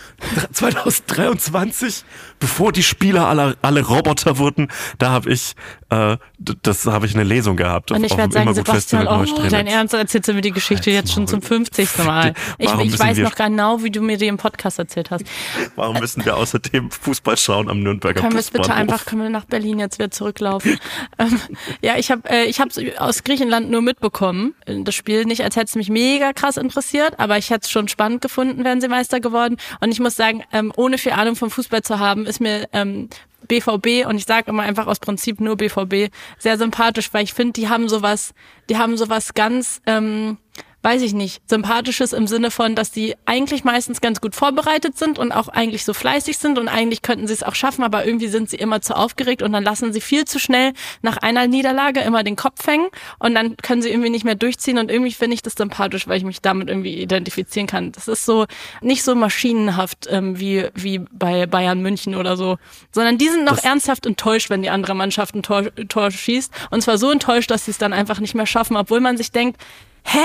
[0.52, 2.04] 2023,
[2.40, 5.54] bevor die Spieler alle, alle Roboter wurden, da habe ich,
[5.95, 6.16] äh,
[6.62, 7.90] das habe ich eine Lesung gehabt.
[7.90, 11.26] Und ich werde sagen, Sebastian, oh, dein Ernst, erzählst du mir die Geschichte jetzt schon
[11.26, 11.49] zum Maul.
[11.49, 11.99] 50.
[12.05, 12.34] Mal.
[12.59, 15.24] Ich, ich weiß noch genau, wie du mir die im Podcast erzählt hast.
[15.76, 19.30] Warum müssen wir außerdem Fußball schauen am Nürnberger Können wir es bitte einfach, können wir
[19.30, 20.78] nach Berlin jetzt wieder zurücklaufen?
[21.18, 21.40] ähm,
[21.80, 25.24] ja, ich habe äh, ich hab's aus Griechenland nur mitbekommen, äh, das Spiel.
[25.24, 28.64] Nicht, als hätte es mich mega krass interessiert, aber ich hätte es schon spannend gefunden,
[28.64, 29.57] wären sie Meister geworden.
[29.80, 33.09] Und ich muss sagen, ähm, ohne viel Ahnung vom Fußball zu haben, ist mir ähm,
[33.49, 37.53] BVB und ich sage immer einfach aus Prinzip nur BVB sehr sympathisch, weil ich finde,
[37.55, 38.34] die haben sowas,
[38.68, 40.38] die haben sowas ganz ähm,
[40.85, 45.18] weiß ich nicht, sympathisches im Sinne von, dass die eigentlich meistens ganz gut vorbereitet sind
[45.18, 48.28] und auch eigentlich so fleißig sind und eigentlich könnten sie es auch schaffen, aber irgendwie
[48.28, 52.01] sind sie immer zu aufgeregt und dann lassen sie viel zu schnell nach einer Niederlage
[52.01, 55.35] immer den Kopf hängen und dann können sie irgendwie nicht mehr durchziehen und irgendwie finde
[55.35, 57.91] ich das sympathisch, weil ich mich damit irgendwie identifizieren kann.
[57.93, 58.45] Das ist so
[58.82, 62.59] nicht so maschinenhaft ähm, wie, wie bei Bayern München oder so,
[62.93, 66.53] sondern die sind noch Das- ernsthaft enttäuscht, wenn die andere Mannschaft ein Tor, Tor schießt
[66.70, 69.32] und zwar so enttäuscht, dass sie es dann einfach nicht mehr schaffen, obwohl man sich
[69.32, 69.59] denkt,
[70.05, 70.18] hä?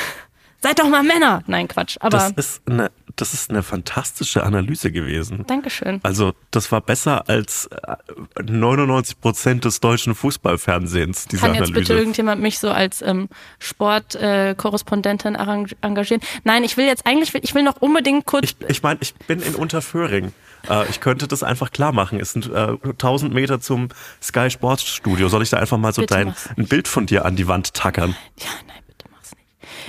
[0.62, 1.42] Seid doch mal Männer.
[1.46, 1.96] Nein, Quatsch.
[2.00, 5.44] Aber Das ist eine, das ist eine fantastische Analyse gewesen.
[5.46, 6.00] Dankeschön.
[6.02, 11.80] Also das war besser als äh, 99 Prozent des deutschen Fußballfernsehens, diese Kann jetzt Analyse.
[11.80, 13.28] bitte irgendjemand mich so als ähm,
[13.58, 16.22] Sportkorrespondentin äh, engagieren?
[16.44, 18.44] Nein, ich will jetzt eigentlich, ich will noch unbedingt kurz.
[18.44, 20.32] Ich, ich meine, ich bin in Unterföhring.
[20.68, 22.18] Äh, ich könnte das einfach klar machen.
[22.18, 23.88] Es sind äh, 1000 Meter zum
[24.22, 25.28] Sky Sports Studio.
[25.28, 26.48] Soll ich da einfach mal so Bitte dein, mach's.
[26.56, 28.16] ein Bild von dir an die Wand tackern?
[28.38, 28.76] ja, nein.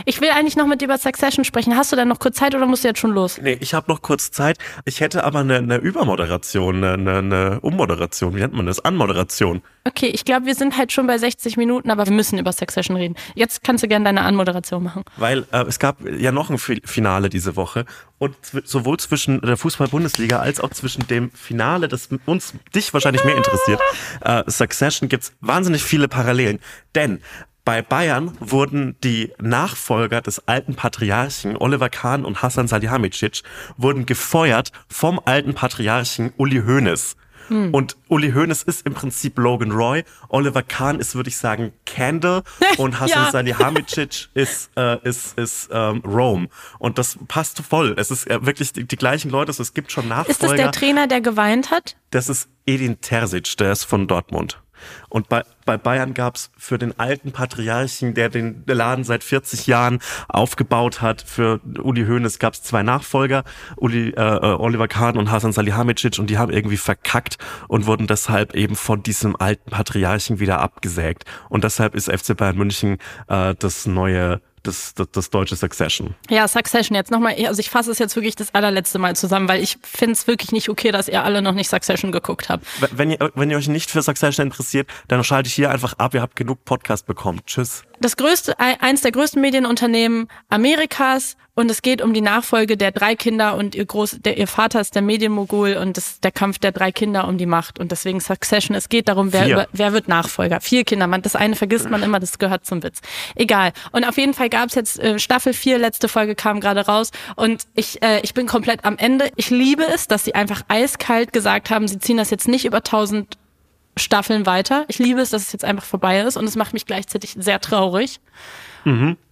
[0.06, 1.76] Ich will eigentlich noch mit dir über Succession sprechen.
[1.76, 3.40] Hast du denn noch kurz Zeit oder musst du jetzt schon los?
[3.42, 4.58] Nee, ich habe noch kurz Zeit.
[4.86, 8.36] Ich hätte aber eine, eine Übermoderation, eine, eine, Ummoderation.
[8.36, 8.80] Wie nennt man das?
[8.84, 9.62] Anmoderation.
[9.86, 12.98] Okay, ich glaube, wir sind halt schon bei 60 Minuten, aber wir müssen über Succession
[12.98, 13.16] reden.
[13.36, 15.04] Jetzt kannst du gerne deine Anmoderation machen.
[15.16, 17.86] Weil äh, es gab ja noch ein Fi- Finale diese Woche
[18.18, 18.36] und
[18.66, 23.80] sowohl zwischen der Fußball-Bundesliga als auch zwischen dem Finale, das uns dich wahrscheinlich mehr interessiert,
[24.22, 26.60] äh, Succession gibt's wahnsinnig viele Parallelen.
[26.96, 27.22] Denn
[27.68, 33.44] bei Bayern wurden die Nachfolger des alten Patriarchen Oliver Kahn und Hassan Salihamidzic
[33.76, 37.18] wurden gefeuert vom alten Patriarchen Uli Hoeneß.
[37.50, 40.06] Und Uli Hoeneß ist im Prinzip Logan Roy.
[40.30, 42.44] Oliver Kahn ist, würde ich sagen, Candle.
[42.78, 43.32] Und Hassan Ja.
[43.32, 46.48] Salihamidzic ist, äh, ist, ist ähm, Rome.
[46.80, 47.96] Und das passt voll.
[47.98, 49.52] Es ist äh, wirklich die, die gleichen Leute.
[49.52, 50.32] Es gibt schon Nachfolger.
[50.32, 51.98] Ist das der Trainer, der geweint hat?
[52.12, 54.62] Das ist Edin Terzic, der ist von Dortmund.
[55.10, 60.00] Und bei, bei Bayern gab's für den alten Patriarchen, der den Laden seit 40 Jahren
[60.30, 63.44] aufgebaut hat, für Uli Hoeneß gab's zwei Nachfolger,
[63.76, 67.38] Uli, äh, äh, Oliver Kahn und Hasan Salihamidzic, und die haben irgendwie verkackt
[67.68, 71.26] und wurden deshalb eben von diesem alten Patriarchen wieder abgesägt.
[71.50, 72.98] Und deshalb ist FC Bayern München
[73.28, 76.16] äh, das neue, das, das, das deutsche Succession.
[76.30, 79.64] Ja, Succession jetzt nochmal, also ich fasse es jetzt wirklich das allerletzte Mal zusammen, weil
[79.64, 82.66] ich finde es wirklich nicht okay, dass ihr alle noch nicht Succession geguckt habt.
[82.92, 86.14] Wenn ihr, wenn ihr euch nicht für Succession interessiert, dann schalte ich hier einfach ab.
[86.14, 87.40] Ihr habt genug Podcast bekommen.
[87.46, 87.84] Tschüss.
[88.00, 92.92] Das größte, ein- eins der größten Medienunternehmen Amerikas und es geht um die Nachfolge der
[92.92, 96.60] drei Kinder und ihr Groß, der, ihr Vater ist der Medienmogul und das, der Kampf
[96.60, 98.78] der drei Kinder um die Macht und deswegen Succession.
[98.78, 99.54] Es geht darum, wer, Vier.
[99.56, 100.62] über, wer wird Nachfolger.
[100.62, 103.02] Vier Kinder, man, das eine vergisst man immer, das gehört zum Witz.
[103.34, 103.74] Egal.
[103.92, 107.10] Und auf jeden Fall gab es jetzt äh, Staffel 4, letzte Folge kam gerade raus
[107.36, 109.32] und ich, äh, ich bin komplett am Ende.
[109.36, 112.78] Ich liebe es, dass sie einfach eiskalt gesagt haben, sie ziehen das jetzt nicht über
[112.78, 113.36] 1000
[113.96, 114.86] Staffeln weiter.
[114.90, 117.60] Ich liebe es, dass es jetzt einfach vorbei ist und es macht mich gleichzeitig sehr
[117.60, 118.20] traurig.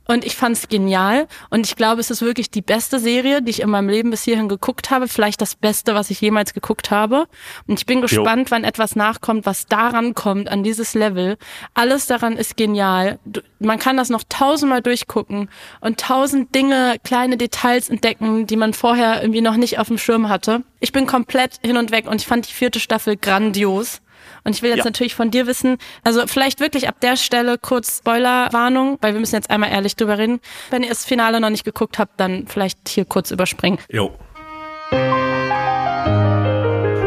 [0.07, 3.49] Und ich fand es genial und ich glaube, es ist wirklich die beste Serie, die
[3.49, 5.07] ich in meinem Leben bis hierhin geguckt habe.
[5.07, 7.27] Vielleicht das Beste, was ich jemals geguckt habe.
[7.67, 11.37] Und ich bin gespannt, wann etwas nachkommt, was daran kommt, an dieses Level.
[11.73, 13.19] Alles daran ist genial.
[13.59, 15.49] Man kann das noch tausendmal durchgucken
[15.81, 20.29] und tausend Dinge, kleine Details entdecken, die man vorher irgendwie noch nicht auf dem Schirm
[20.29, 20.63] hatte.
[20.79, 24.01] Ich bin komplett hin und weg und ich fand die vierte Staffel grandios.
[24.45, 24.85] Und ich will jetzt Ja.
[24.85, 29.35] natürlich von dir wissen, also vielleicht wirklich ab der Stelle kurz Spoilerwarnung, weil wir müssen
[29.35, 30.39] jetzt einmal ehrlich drüber reden.
[30.69, 33.79] Wenn ihr das Finale noch nicht geguckt habt, dann vielleicht hier kurz überspringen.
[33.89, 34.13] Jo.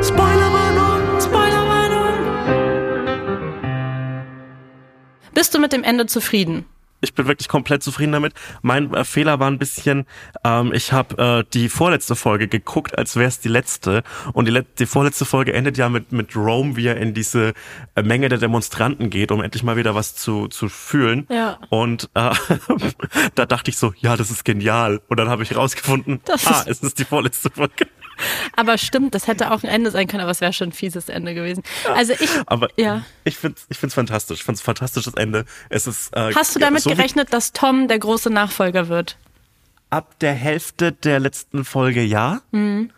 [0.03, 1.21] Spoilerwarnung!
[1.21, 2.19] Spoilerwarnung!
[5.35, 6.67] Bist du mit dem Ende zufrieden?
[7.01, 8.35] Ich bin wirklich komplett zufrieden damit.
[8.63, 10.07] Mein äh, Fehler war ein bisschen,
[10.45, 14.03] ähm, ich habe äh, die vorletzte Folge geguckt, als wäre es die letzte.
[14.33, 17.53] Und die, let die vorletzte Folge endet ja mit, mit Rome, wie er in diese
[17.95, 21.27] äh, Menge der Demonstranten geht, um endlich mal wieder was zu, zu fühlen.
[21.31, 21.59] Ja.
[21.71, 22.31] Und äh,
[23.35, 25.01] da dachte ich so, ja, das ist genial.
[25.09, 27.87] Und dann habe ich rausgefunden, Das ah, es ist die vorletzte Folge.
[28.57, 31.09] Aber stimmt, das hätte auch ein Ende sein können, aber es wäre schon ein fieses
[31.09, 31.63] Ende gewesen.
[31.95, 33.05] Also ich, Aber ja.
[33.25, 34.39] ich finde ich find's fantastisch.
[34.39, 35.45] Ich finde es fantastisches Ende.
[35.69, 39.17] Es ist, äh, Hast du damit so gerechnet, dass Tom der große Nachfolger wird?
[39.91, 42.43] ab der Hälfte der letzten Folge ja.
[42.51, 42.91] Mhm.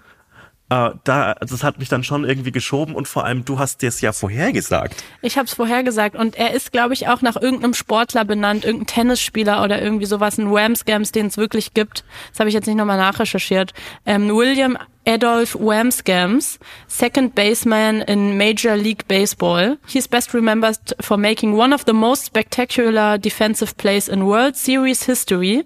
[0.71, 3.89] Äh, da, das hat mich dann schon irgendwie geschoben und vor allem, du hast dir
[3.89, 5.03] es ja vorhergesagt.
[5.21, 8.87] Ich habe es vorhergesagt und er ist, glaube ich, auch nach irgendeinem Sportler benannt, irgendein
[8.87, 12.05] Tennisspieler oder irgendwie sowas, ein Whamsgams, den es wirklich gibt.
[12.31, 13.75] Das habe ich jetzt nicht nochmal nachrecherchiert.
[14.07, 19.77] Ähm, William Adolf Whamsgams, second baseman in Major League Baseball.
[19.89, 25.03] He's best remembered for making one of the most spectacular defensive plays in World Series
[25.03, 25.64] history,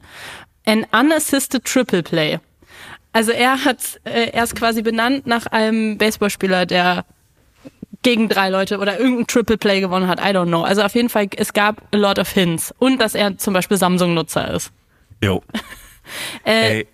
[0.65, 2.39] an unassisted triple play.
[3.15, 7.07] Also er hat, äh, er ist quasi benannt nach einem Baseballspieler, der
[8.03, 10.21] gegen drei Leute oder irgendein Triple Play gewonnen hat.
[10.21, 10.63] I don't know.
[10.63, 12.75] Also auf jeden Fall, es gab a lot of hints.
[12.79, 14.73] Und dass er zum Beispiel Samsung-Nutzer ist.
[15.23, 15.45] Jo.
[16.45, 16.85] äh,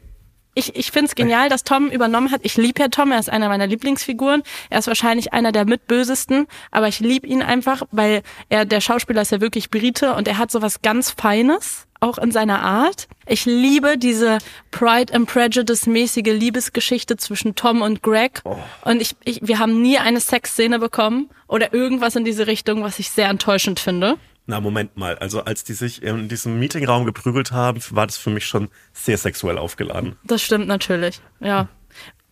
[0.55, 2.43] ich, ich finde es genial, dass Tom übernommen hat.
[2.45, 4.43] Ich liebe ja Tom, er ist einer meiner Lieblingsfiguren.
[4.69, 9.23] Er ist wahrscheinlich einer der mitbösesten, aber ich liebe ihn einfach, weil er, der Schauspieler
[9.23, 13.09] ist ja wirklich Brite und er hat sowas ganz Feines auch in seiner Art.
[13.27, 14.39] Ich liebe diese
[14.71, 18.41] Pride and Prejudice mäßige Liebesgeschichte zwischen Tom und Greg.
[18.45, 18.57] Oh.
[18.85, 22.99] Und ich, ich, wir haben nie eine Sexszene bekommen oder irgendwas in diese Richtung, was
[22.99, 24.17] ich sehr enttäuschend finde.
[24.47, 25.17] Na, Moment mal.
[25.19, 29.17] Also als die sich in diesem Meetingraum geprügelt haben, war das für mich schon sehr
[29.17, 30.17] sexuell aufgeladen.
[30.25, 31.69] Das stimmt natürlich, ja.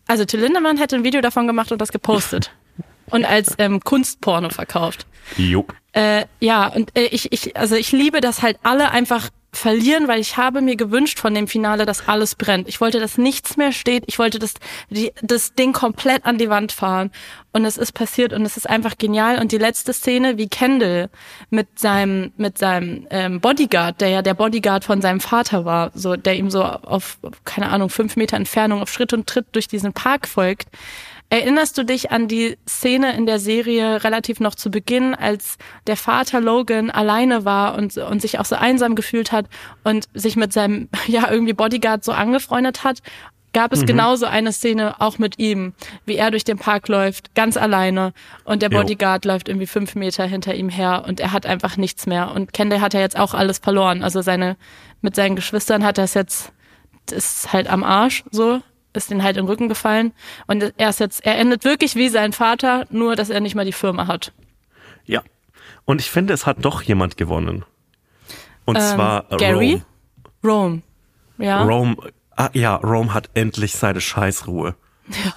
[0.09, 2.51] Also Till Lindemann hätte ein Video davon gemacht und das gepostet.
[3.11, 5.07] und als ähm, Kunstporno verkauft.
[5.37, 5.67] Jo.
[5.93, 10.21] Äh, ja, und äh, ich, ich, also ich liebe, dass halt alle einfach verlieren, weil
[10.21, 12.69] ich habe mir gewünscht von dem Finale, dass alles brennt.
[12.69, 14.05] Ich wollte, dass nichts mehr steht.
[14.07, 14.55] Ich wollte das,
[14.91, 17.11] die, das Ding komplett an die Wand fahren.
[17.53, 19.41] Und es ist passiert und es ist einfach genial.
[19.41, 21.09] Und die letzte Szene, wie Kendall
[21.51, 26.15] mit seinem, mit seinem ähm, Bodyguard, der ja der Bodyguard von seinem Vater war, so,
[26.17, 29.95] der ihm so auf, keine Ahnung, fünf Meter Entfernung auf Schritt und Tritt durch diesen
[29.95, 30.69] Park folgt,
[31.31, 35.97] Erinnerst du dich an die Szene in der Serie relativ noch zu Beginn, als der
[35.97, 39.47] Vater Logan alleine war und, und sich auch so einsam gefühlt hat
[39.85, 43.03] und sich mit seinem, ja, irgendwie Bodyguard so angefreundet hat?
[43.53, 43.87] Gab es mhm.
[43.87, 45.75] genauso eine Szene auch mit ihm,
[46.07, 48.13] wie er durch den Park läuft, ganz alleine
[48.45, 49.33] und der Bodyguard jo.
[49.33, 52.31] läuft irgendwie fünf Meter hinter ihm her und er hat einfach nichts mehr.
[52.35, 54.03] Und Kendall hat ja jetzt auch alles verloren.
[54.03, 54.57] Also seine,
[55.01, 56.53] mit seinen Geschwistern hat er es jetzt,
[57.11, 58.61] ist halt am Arsch, so
[58.99, 60.13] ist den halt im Rücken gefallen.
[60.47, 63.65] Und er ist jetzt, er endet wirklich wie sein Vater, nur dass er nicht mal
[63.65, 64.33] die Firma hat.
[65.07, 65.23] Ja.
[65.87, 67.65] Und ich finde, es hat doch jemand gewonnen.
[68.67, 69.83] Und ähm, zwar Gary?
[70.45, 70.83] Rome.
[70.83, 70.83] Rome.
[71.39, 71.63] Ja.
[71.63, 71.97] Rome,
[72.37, 74.75] ah, ja, Rome hat endlich seine Scheißruhe.
[75.09, 75.33] Ja.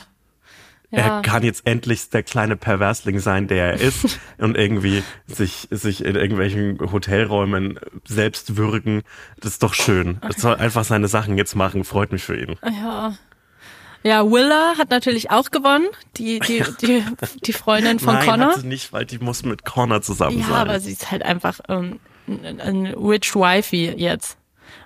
[0.92, 1.00] Ja.
[1.00, 6.04] Er kann jetzt endlich der kleine Perversling sein, der er ist und irgendwie sich, sich
[6.04, 9.04] in irgendwelchen Hotelräumen selbst würgen.
[9.40, 10.20] Das ist doch schön.
[10.22, 11.86] Er soll einfach seine Sachen jetzt machen.
[11.86, 12.58] Freut mich für ihn.
[12.62, 13.14] Ja.
[14.04, 15.88] Ja, Willa hat natürlich auch gewonnen,
[16.18, 17.04] die, die, die,
[17.46, 18.52] die Freundin von Nein, Connor.
[18.54, 20.54] Hat sie nicht, weil die muss mit Connor zusammen ja, sein.
[20.54, 24.38] Ja, aber sie ist halt einfach ähm, ein Rich Wifey jetzt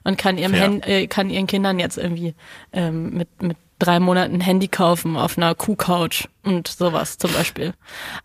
[0.04, 2.36] und kann ihrem Hand, äh, kann ihren Kindern jetzt irgendwie
[2.74, 7.74] ähm, mit mit drei Monaten Handy kaufen auf einer Kuhcouch und sowas zum Beispiel.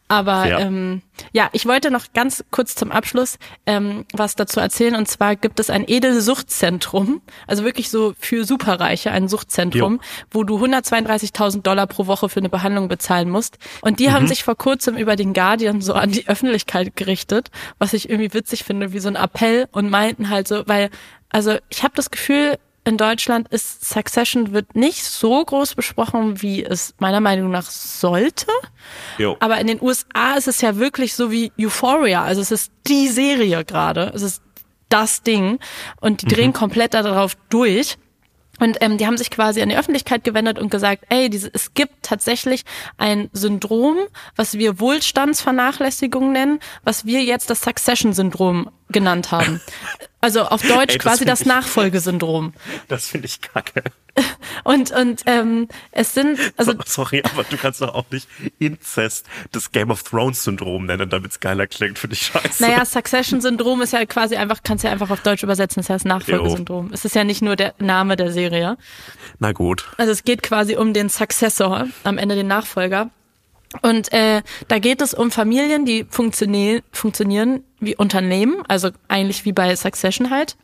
[0.07, 0.61] Aber ja.
[0.61, 4.95] Ähm, ja, ich wollte noch ganz kurz zum Abschluss ähm, was dazu erzählen.
[4.95, 10.01] Und zwar gibt es ein Edelsuchtzentrum, also wirklich so für Superreiche, ein Suchtzentrum, jo.
[10.31, 13.59] wo du 132.000 Dollar pro Woche für eine Behandlung bezahlen musst.
[13.81, 14.13] Und die mhm.
[14.13, 18.35] haben sich vor kurzem über den Guardian so an die Öffentlichkeit gerichtet, was ich irgendwie
[18.35, 20.91] witzig finde, wie so ein Appell und meinten halt so, weil
[21.31, 26.65] also ich habe das Gefühl, in Deutschland ist Succession wird nicht so groß besprochen, wie
[26.65, 28.47] es meiner Meinung nach sollte.
[29.19, 29.37] Jo.
[29.41, 32.25] Aber in den USA ist es ja wirklich so wie Euphoria.
[32.25, 34.13] Also es ist die Serie gerade.
[34.15, 34.43] Es ist
[34.89, 35.59] das Ding.
[36.01, 36.55] Und die drehen mhm.
[36.55, 37.99] komplett darauf durch.
[38.61, 41.73] Und ähm, die haben sich quasi an die Öffentlichkeit gewendet und gesagt, ey, diese, es
[41.73, 42.65] gibt tatsächlich
[42.99, 43.97] ein Syndrom,
[44.37, 49.61] was wir Wohlstandsvernachlässigung nennen, was wir jetzt das Succession-Syndrom genannt haben.
[50.21, 52.53] Also auf Deutsch Ey, quasi das, das Nachfolgesyndrom.
[52.89, 53.83] Das finde ich kacke.
[54.65, 56.39] Und, und ähm, es sind.
[56.59, 58.29] Also, Sorry, aber du kannst doch auch nicht
[58.59, 62.63] Inzest das Game of Thrones Syndrom nennen, damit es geiler klingt, finde ich scheiße.
[62.63, 66.05] Naja, Succession-Syndrom ist ja quasi einfach, kannst du ja einfach auf Deutsch übersetzen, das heißt
[66.05, 66.89] Nachfolgesyndrom.
[66.89, 66.93] Jo.
[66.93, 68.77] Es ist ja nicht nur der Name der Serie.
[69.39, 69.89] Na gut.
[69.97, 73.11] Also es geht quasi um den Successor, am Ende den Nachfolger.
[73.83, 79.53] Und äh, da geht es um Familien, die funktionieren, funktionieren wie Unternehmen, also eigentlich wie
[79.53, 80.57] bei Succession halt.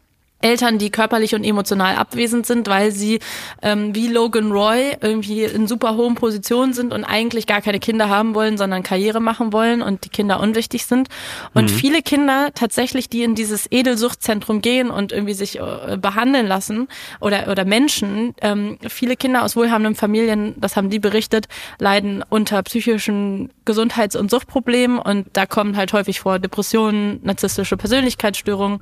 [0.43, 3.20] Eltern, die körperlich und emotional abwesend sind, weil sie
[3.62, 8.09] ähm, wie Logan Roy irgendwie in super hohen Positionen sind und eigentlich gar keine Kinder
[8.11, 11.09] haben wollen, sondern Karriere machen wollen und die Kinder unwichtig sind.
[11.55, 11.74] Und mhm.
[11.74, 16.89] viele Kinder tatsächlich, die in dieses Edelsuchtzentrum gehen und irgendwie sich äh, behandeln lassen
[17.20, 21.47] oder oder Menschen, ähm, viele Kinder aus wohlhabenden Familien, das haben die berichtet,
[21.78, 28.80] leiden unter psychischen Gesundheits- und Suchtproblemen und da kommen halt häufig vor Depressionen, narzisstische Persönlichkeitsstörungen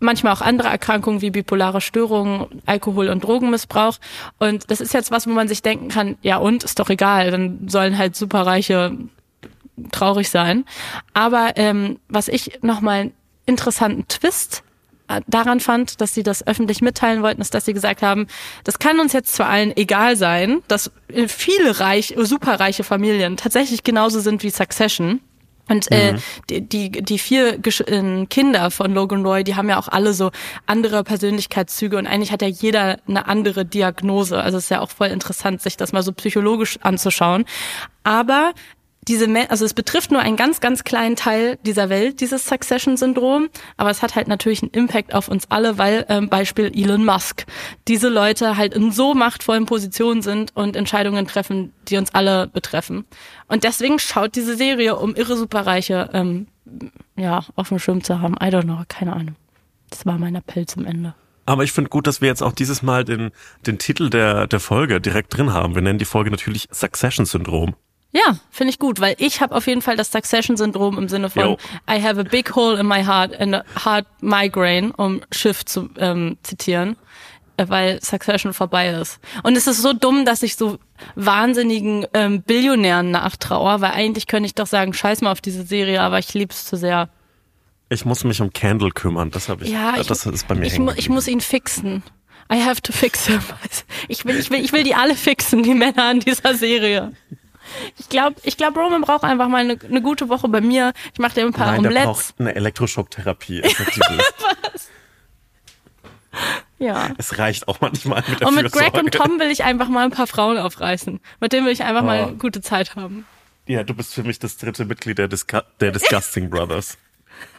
[0.00, 3.98] manchmal auch andere Erkrankungen wie bipolare Störungen, Alkohol- und Drogenmissbrauch.
[4.38, 7.30] Und das ist jetzt was, wo man sich denken kann, ja und, ist doch egal,
[7.30, 8.96] dann sollen halt superreiche
[9.92, 10.64] traurig sein.
[11.14, 13.12] Aber ähm, was ich nochmal einen
[13.46, 14.62] interessanten Twist
[15.08, 18.26] äh, daran fand, dass sie das öffentlich mitteilen wollten, ist, dass sie gesagt haben,
[18.64, 20.90] das kann uns jetzt zwar allen egal sein, dass
[21.28, 25.20] viele reich, superreiche Familien tatsächlich genauso sind wie Succession.
[25.70, 26.18] Und äh, mhm.
[26.50, 30.12] die, die, die vier Gesch äh, Kinder von Logan Roy, die haben ja auch alle
[30.12, 30.32] so
[30.66, 34.40] andere Persönlichkeitszüge und eigentlich hat ja jeder eine andere Diagnose.
[34.40, 37.44] Also es ist ja auch voll interessant, sich das mal so psychologisch anzuschauen.
[38.02, 38.52] Aber
[39.08, 43.90] diese, also es betrifft nur einen ganz, ganz kleinen Teil dieser Welt, dieses Succession-Syndrom, aber
[43.90, 47.46] es hat halt natürlich einen Impact auf uns alle, weil ähm, Beispiel Elon Musk,
[47.88, 53.06] diese Leute halt in so machtvollen Positionen sind und Entscheidungen treffen, die uns alle betreffen.
[53.48, 56.46] Und deswegen schaut diese Serie, um irre Superreiche ähm,
[57.16, 58.34] ja, auf dem Schirm zu haben.
[58.34, 59.36] I don't know, keine Ahnung.
[59.88, 61.14] Das war mein Appell zum Ende.
[61.46, 63.32] Aber ich finde gut, dass wir jetzt auch dieses Mal den,
[63.66, 65.74] den Titel der, der Folge direkt drin haben.
[65.74, 67.74] Wir nennen die Folge natürlich Succession-Syndrom.
[68.12, 71.42] Ja, finde ich gut, weil ich habe auf jeden Fall das Succession-Syndrom im Sinne von
[71.42, 71.58] Yo.
[71.88, 75.88] I have a big hole in my heart and a hard migraine, um Schiff zu
[75.96, 76.96] ähm, zitieren,
[77.56, 79.20] äh, weil Succession vorbei ist.
[79.44, 80.78] Und es ist so dumm, dass ich so
[81.14, 86.00] wahnsinnigen ähm, Billionären nachtrauer, weil eigentlich könnte ich doch sagen, scheiß mal auf diese Serie,
[86.02, 87.10] aber ich lieb's zu sehr.
[87.90, 90.66] Ich muss mich um Candle kümmern, das habe ich, ja, ich, das ist bei mir
[90.66, 92.02] ich, mu ich muss ihn fixen.
[92.52, 93.40] I have to fix him.
[94.08, 97.12] Ich will, ich will, ich will die alle fixen, die Männer an dieser Serie.
[97.98, 100.92] Ich glaube, ich glaub, Roman braucht einfach mal eine, eine gute Woche bei mir.
[101.12, 102.02] Ich mache dir ein paar Nein, Omelettes.
[102.02, 103.62] Der braucht eine Elektroschocktherapie.
[106.80, 107.10] Ja.
[107.18, 110.04] Es reicht auch manchmal mit der Und mit Greg und Tom will ich einfach mal
[110.04, 111.20] ein paar Frauen aufreißen.
[111.38, 112.06] Mit denen will ich einfach oh.
[112.06, 113.26] mal eine gute Zeit haben.
[113.66, 116.96] Ja, du bist für mich das dritte Mitglied der, Disgu der Disgusting Brothers.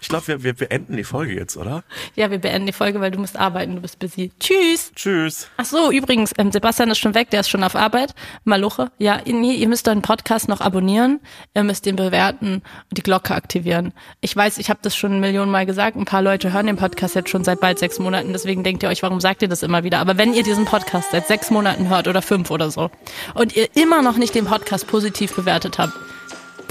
[0.02, 1.84] Ich glaube, wir, wir beenden die Folge jetzt, oder?
[2.16, 4.32] Ja, wir beenden die Folge, weil du musst arbeiten, du bist busy.
[4.40, 4.92] Tschüss.
[4.96, 5.48] Tschüss.
[5.58, 8.14] Ach so, übrigens, ähm, Sebastian ist schon weg, der ist schon auf Arbeit.
[8.44, 8.92] Maluche.
[8.98, 11.20] Ja, nee, ihr müsst euren Podcast noch abonnieren,
[11.54, 12.56] ihr müsst den bewerten
[12.90, 13.94] und die Glocke aktivieren.
[14.22, 17.16] Ich weiß, ich habe das schon Millionen Mal gesagt, ein paar Leute hören den Podcast
[17.16, 19.84] jetzt schon seit bald sechs Monaten, deswegen denkt ihr euch, warum sagt ihr das immer
[19.84, 20.00] wieder?
[20.00, 22.90] Aber wenn ihr diesen Podcast seit sechs Monaten hört oder fünf oder so
[23.36, 25.94] und ihr immer noch nicht den Podcast positiv bewertet habt,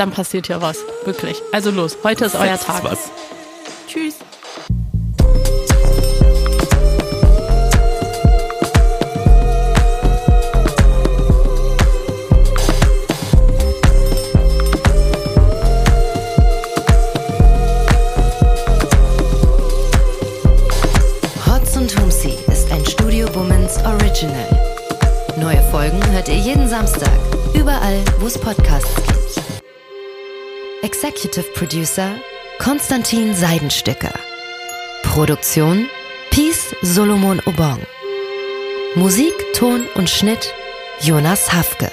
[0.00, 0.78] dann passiert hier was.
[1.04, 1.40] Wirklich.
[1.52, 2.82] Also los, heute ist euer Tag.
[2.84, 3.10] Was.
[3.86, 4.14] Tschüss.
[21.46, 24.48] Hotz und Humsi ist ein Studio Womans Original.
[25.36, 27.10] Neue Folgen hört ihr jeden Samstag,
[27.54, 29.29] überall, wo es Podcasts gibt.
[30.82, 32.14] Executive Producer
[32.58, 34.14] Konstantin Seidenstücker.
[35.02, 35.86] Produktion
[36.30, 37.80] Peace Solomon Obong.
[38.94, 40.54] Musik, Ton und Schnitt
[41.02, 41.92] Jonas Hafke.